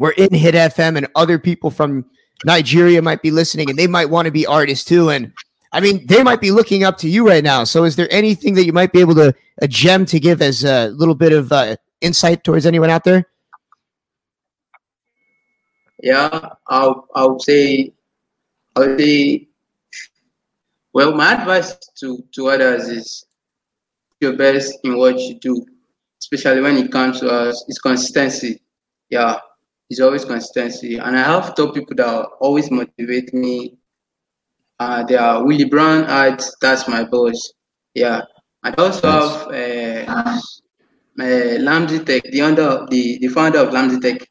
[0.00, 2.04] We're in Hit FM, and other people from
[2.44, 5.10] Nigeria might be listening, and they might want to be artists too.
[5.10, 5.32] And
[5.72, 7.64] I mean, they might be looking up to you right now.
[7.64, 10.64] So, is there anything that you might be able to a gem to give as
[10.64, 13.26] a little bit of uh, insight towards anyone out there?
[16.02, 17.92] yeah, I'll I'll say
[18.74, 19.48] I'll say
[20.92, 23.26] well my advice to, to others is
[24.20, 25.64] your best in what you do,
[26.20, 28.62] especially when it comes to us, it's consistency.
[29.10, 29.38] Yeah,
[29.90, 30.96] it's always consistency.
[30.96, 33.76] And I have top people that always motivate me.
[34.78, 37.52] Uh, they are Willie Brown ads, that's my boss.
[37.94, 38.22] Yeah.
[38.62, 40.40] I also have uh, uh,
[41.18, 44.28] Lamzi Tech, the under the, the founder of Lamzi Tech.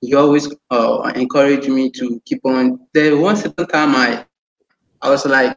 [0.00, 2.80] He always uh, encouraged me to keep on.
[2.92, 4.26] There one certain time I
[5.00, 5.56] I was like,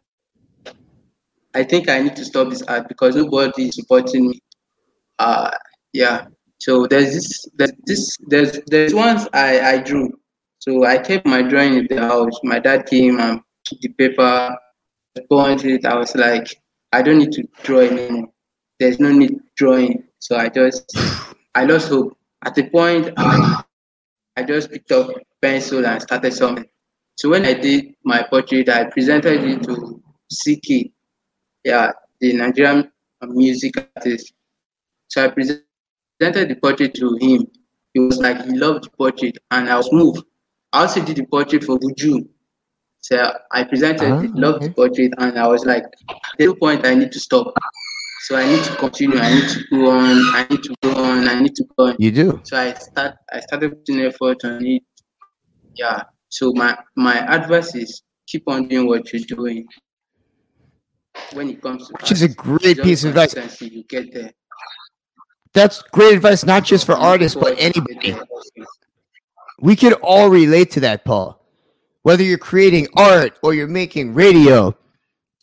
[1.53, 4.39] I think I need to stop this ad because nobody is supporting me.
[5.19, 5.51] Uh
[5.93, 6.27] yeah.
[6.59, 10.11] So there's this there's this there's there's ones I, I drew.
[10.59, 12.37] So I kept my drawing in the house.
[12.43, 13.41] My dad came and
[13.81, 14.57] the paper,
[15.29, 15.85] pointed it.
[15.85, 16.47] I was like,
[16.91, 18.29] I don't need to draw anymore.
[18.79, 20.03] There's no need drawing.
[20.19, 20.95] So I just
[21.55, 22.17] I lost hope.
[22.45, 23.63] At the point I
[24.35, 25.09] I just picked up
[25.41, 26.65] pencil and started something.
[27.15, 30.91] So when I did my portrait, I presented it to CKay,
[31.63, 32.91] yeah, the Nigerian
[33.23, 34.33] music artist.
[35.07, 35.63] So I presented
[36.49, 37.47] the portrait to him.
[37.93, 40.23] He was like, he loved the portrait, and I was moved.
[40.71, 42.27] I also did the portrait for Buju.
[43.07, 47.13] So I presented, loved the portrait, and I was like, at the point I need
[47.13, 47.53] to stop.
[48.25, 49.17] So I need to continue.
[49.17, 50.17] I need to go on.
[50.35, 51.25] I need to go on.
[51.25, 51.95] I need to go on.
[51.99, 52.41] You do.
[52.43, 53.15] So I start.
[53.31, 54.83] I started putting effort on it.
[55.75, 56.03] Yeah.
[56.27, 59.65] So my my advice is keep on doing what you're doing.
[61.31, 63.61] When it comes to Which is a great piece of advice.
[63.61, 64.33] You get there.
[65.53, 68.17] That's great advice, not just for artists, but anybody.
[69.61, 71.36] We could all relate to that, Paul.
[72.07, 74.73] Whether you're creating art or you're making radio,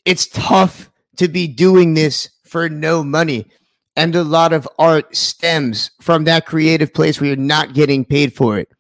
[0.06, 3.50] it's tough to be doing this for no money.
[3.96, 8.32] And a lot of art stems from that creative place where you're not getting paid
[8.32, 8.70] for it.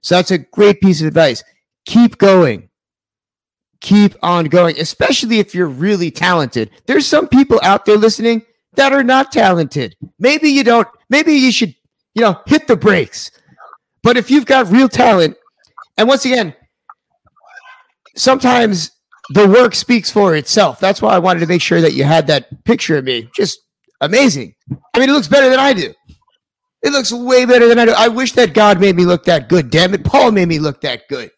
[0.00, 1.44] So that's a great piece of advice.
[1.86, 2.70] Keep going.
[3.80, 6.72] Keep on going, especially if you're really talented.
[6.86, 8.42] There's some people out there listening
[8.74, 9.94] that are not talented.
[10.18, 11.76] Maybe you don't, maybe you should,
[12.16, 13.30] you know, hit the brakes.
[14.02, 15.36] But if you've got real talent,
[15.96, 16.56] and once again,
[18.18, 18.90] sometimes
[19.30, 20.80] the work speaks for itself.
[20.80, 23.28] That's why I wanted to make sure that you had that picture of me.
[23.34, 23.60] Just
[24.00, 24.54] amazing.
[24.94, 25.92] I mean, it looks better than I do.
[26.82, 27.94] It looks way better than I do.
[27.96, 29.70] I wish that God made me look that good.
[29.70, 30.04] Damn it.
[30.04, 31.30] Paul made me look that good.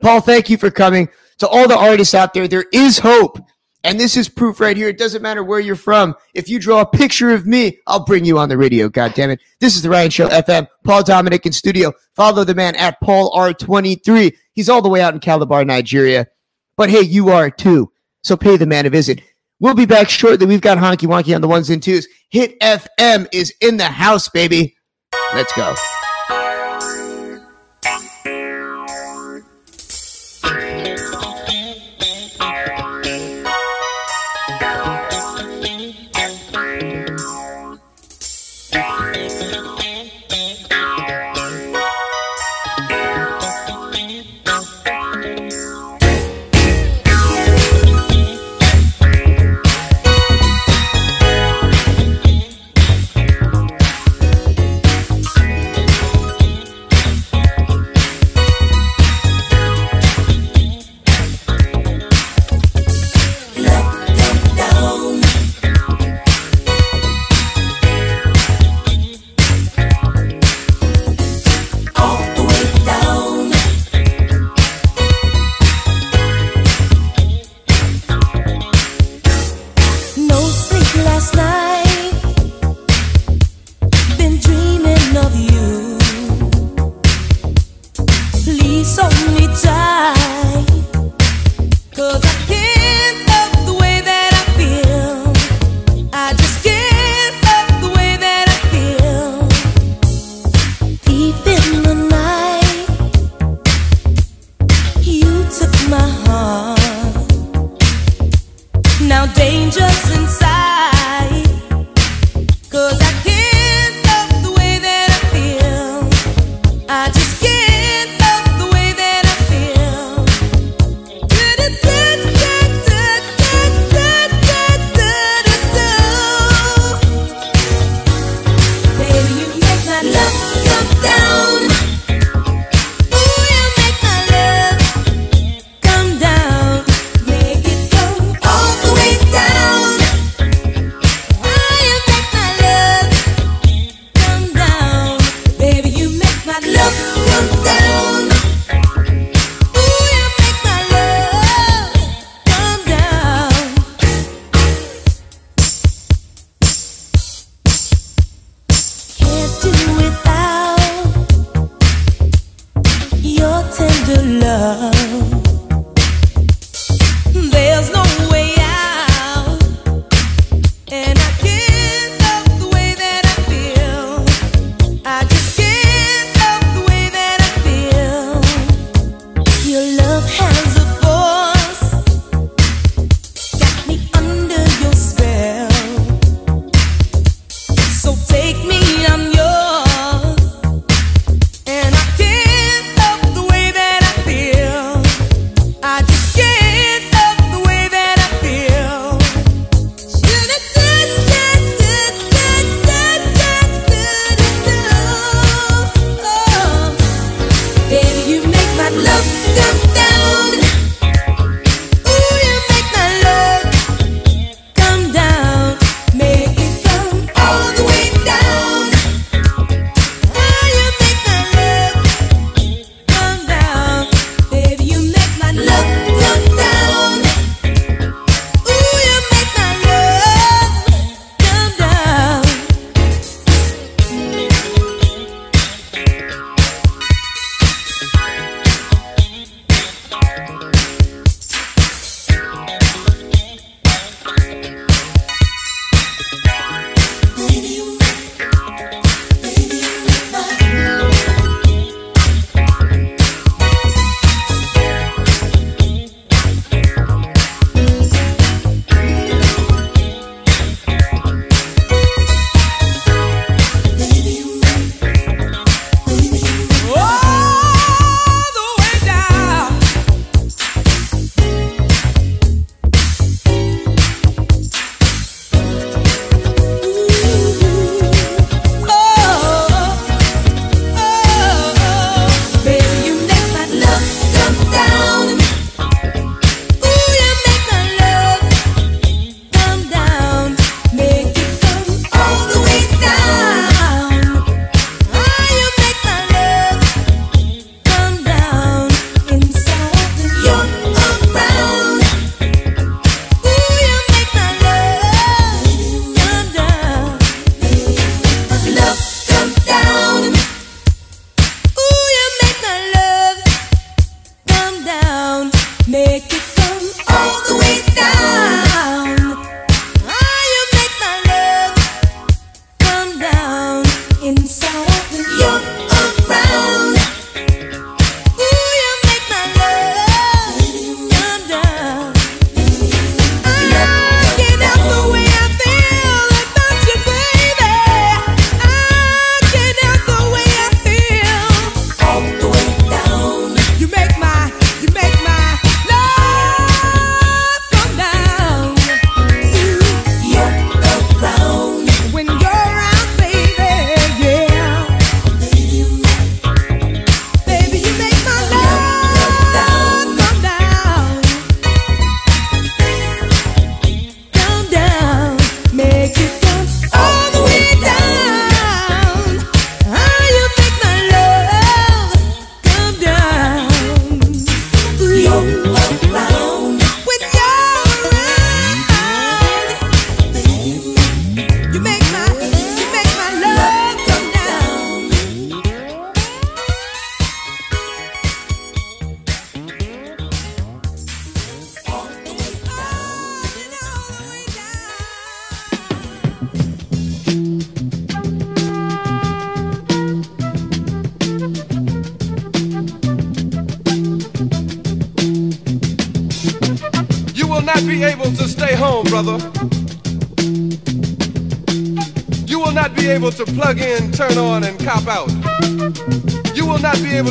[0.00, 1.08] Paul, thank you for coming.
[1.38, 3.38] To all the artists out there, there is hope.
[3.84, 4.88] And this is proof right here.
[4.88, 6.14] It doesn't matter where you're from.
[6.34, 8.88] If you draw a picture of me, I'll bring you on the radio.
[8.88, 9.40] God damn it.
[9.60, 10.68] This is the Ryan Show FM.
[10.84, 11.92] Paul Dominic in studio.
[12.14, 14.36] Follow the man at Paul R23.
[14.52, 16.28] He's all the way out in Calabar, Nigeria.
[16.76, 17.90] But hey, you are too.
[18.22, 19.20] So pay the man a visit.
[19.58, 20.46] We'll be back shortly.
[20.46, 22.06] We've got Honky Wonky on the ones and twos.
[22.30, 24.76] Hit FM is in the house, baby.
[25.34, 25.74] Let's go.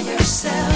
[0.00, 0.75] Yourself.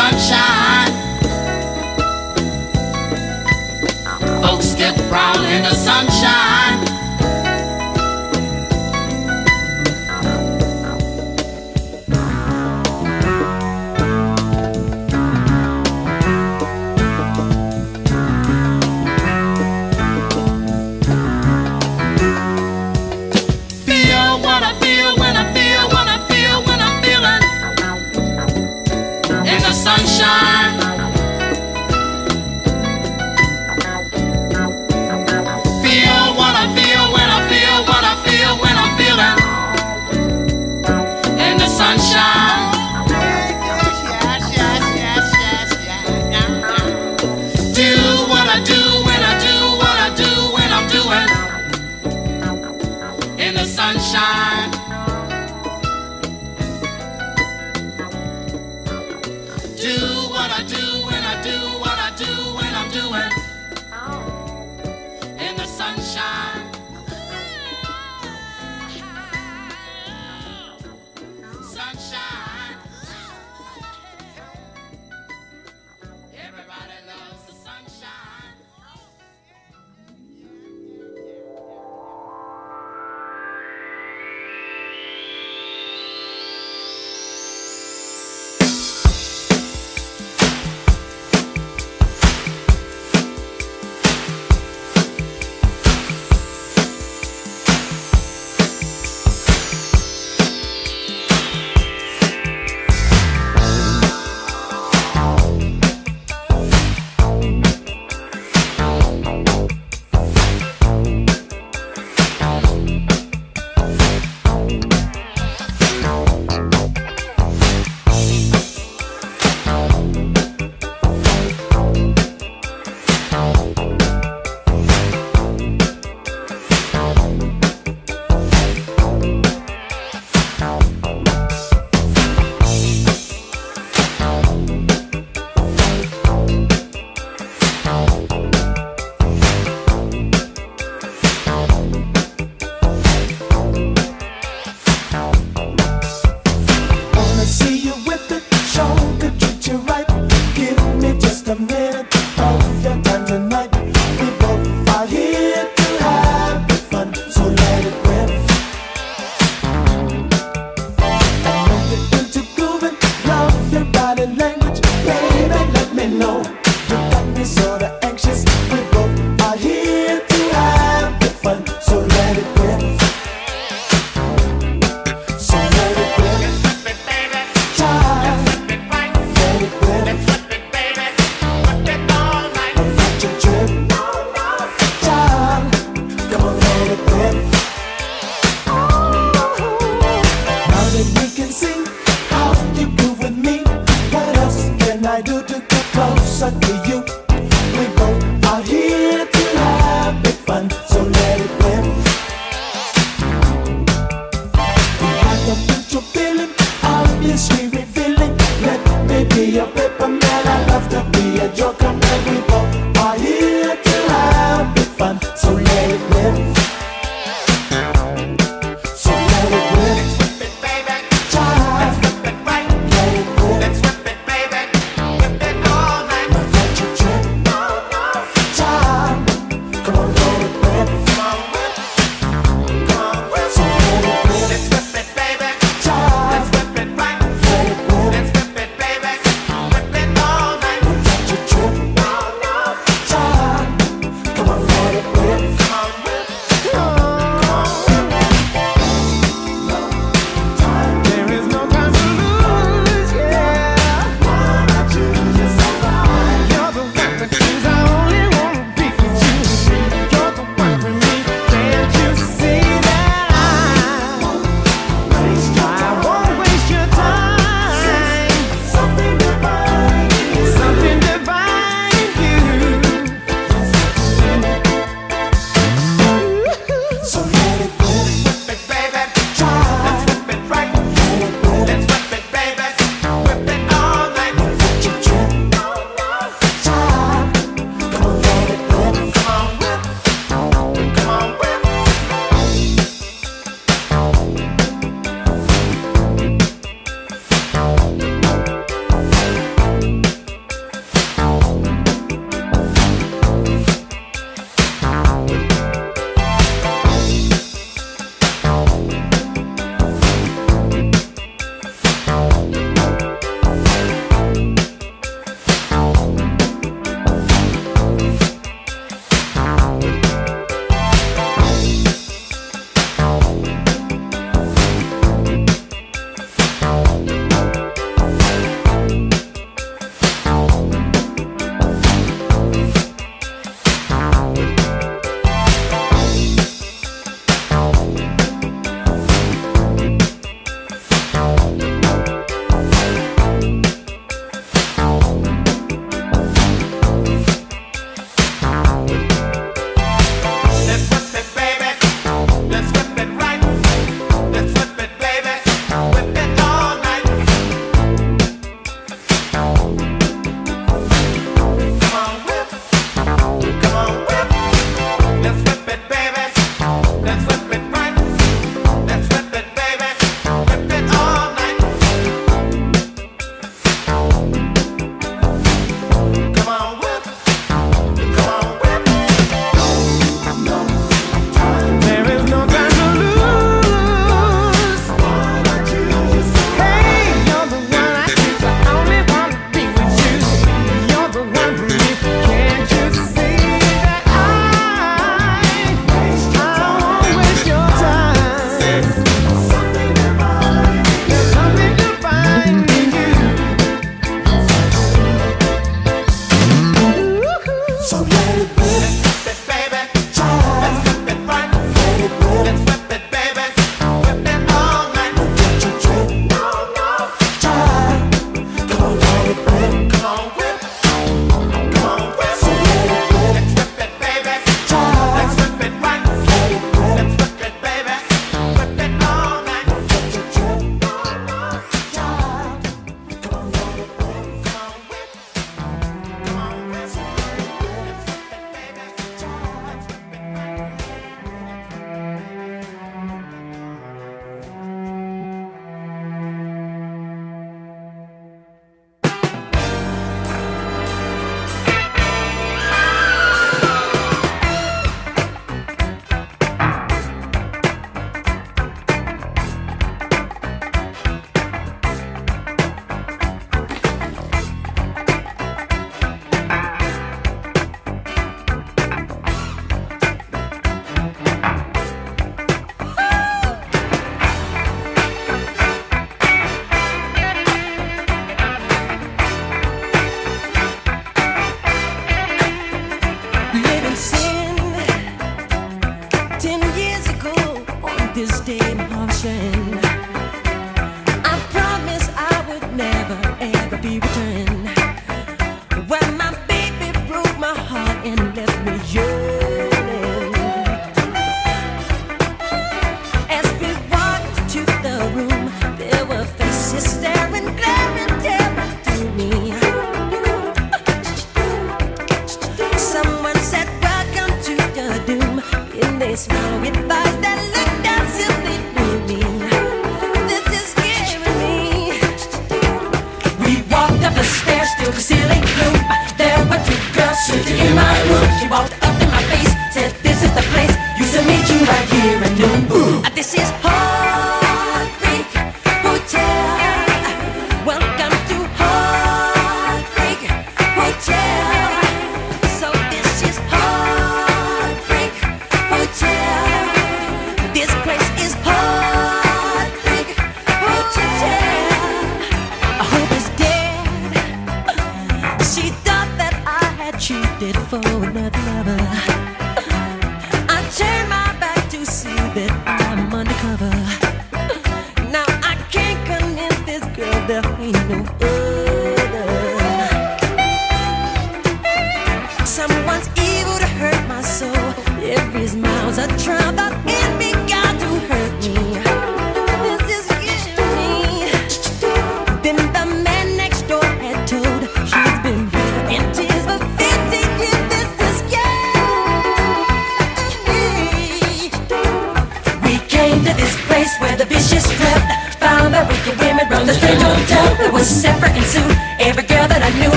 [0.00, 0.92] sunshine.
[4.42, 6.69] Folks get proud in the sunshine.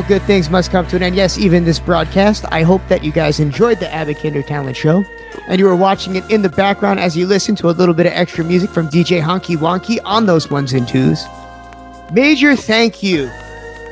[0.00, 1.14] All good things must come to an end.
[1.14, 2.46] Yes, even this broadcast.
[2.50, 5.04] I hope that you guys enjoyed the Abbott Kinder Talent Show.
[5.46, 8.06] And you were watching it in the background as you listened to a little bit
[8.06, 11.26] of extra music from DJ Honky Wonky on those ones and twos.
[12.14, 13.30] Major thank you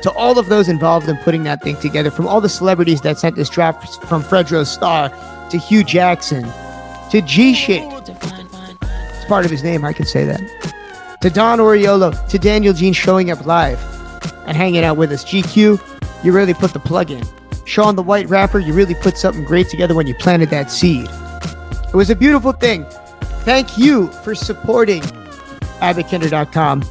[0.01, 3.19] to all of those involved in putting that thing together, from all the celebrities that
[3.19, 5.09] sent this draft from Fredro Starr
[5.51, 6.43] to Hugh Jackson
[7.11, 7.83] to G Shit.
[7.83, 11.19] It's part of his name, I can say that.
[11.21, 13.79] To Don Oriolo, to Daniel Jean showing up live
[14.47, 15.23] and hanging out with us.
[15.23, 15.79] GQ,
[16.23, 17.23] you really put the plug in.
[17.65, 21.07] Sean the White Rapper, you really put something great together when you planted that seed.
[21.87, 22.85] It was a beautiful thing.
[23.45, 25.01] Thank you for supporting
[25.81, 26.83] AbbottKinder.com.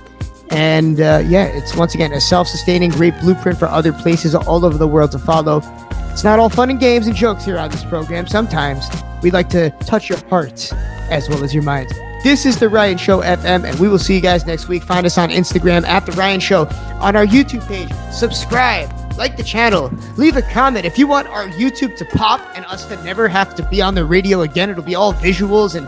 [0.51, 4.65] And uh, yeah, it's once again a self sustaining great blueprint for other places all
[4.65, 5.63] over the world to follow.
[6.11, 8.27] It's not all fun and games and jokes here on this program.
[8.27, 8.89] Sometimes
[9.23, 10.73] we like to touch your hearts
[11.11, 11.93] as well as your minds.
[12.25, 14.83] This is The Ryan Show FM, and we will see you guys next week.
[14.83, 16.67] Find us on Instagram at The Ryan Show,
[17.01, 17.93] on our YouTube page.
[18.13, 20.87] Subscribe, like the channel, leave a comment.
[20.87, 23.95] If you want our YouTube to pop and us to never have to be on
[23.95, 25.87] the radio again, it'll be all visuals and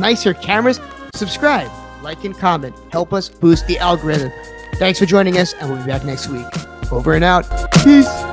[0.00, 0.80] nicer cameras.
[1.14, 1.70] Subscribe,
[2.02, 2.74] like, and comment.
[2.90, 4.32] Help us boost the algorithm.
[4.74, 6.46] Thanks for joining us, and we'll be back next week.
[6.90, 7.44] Over and out.
[7.84, 8.29] Peace.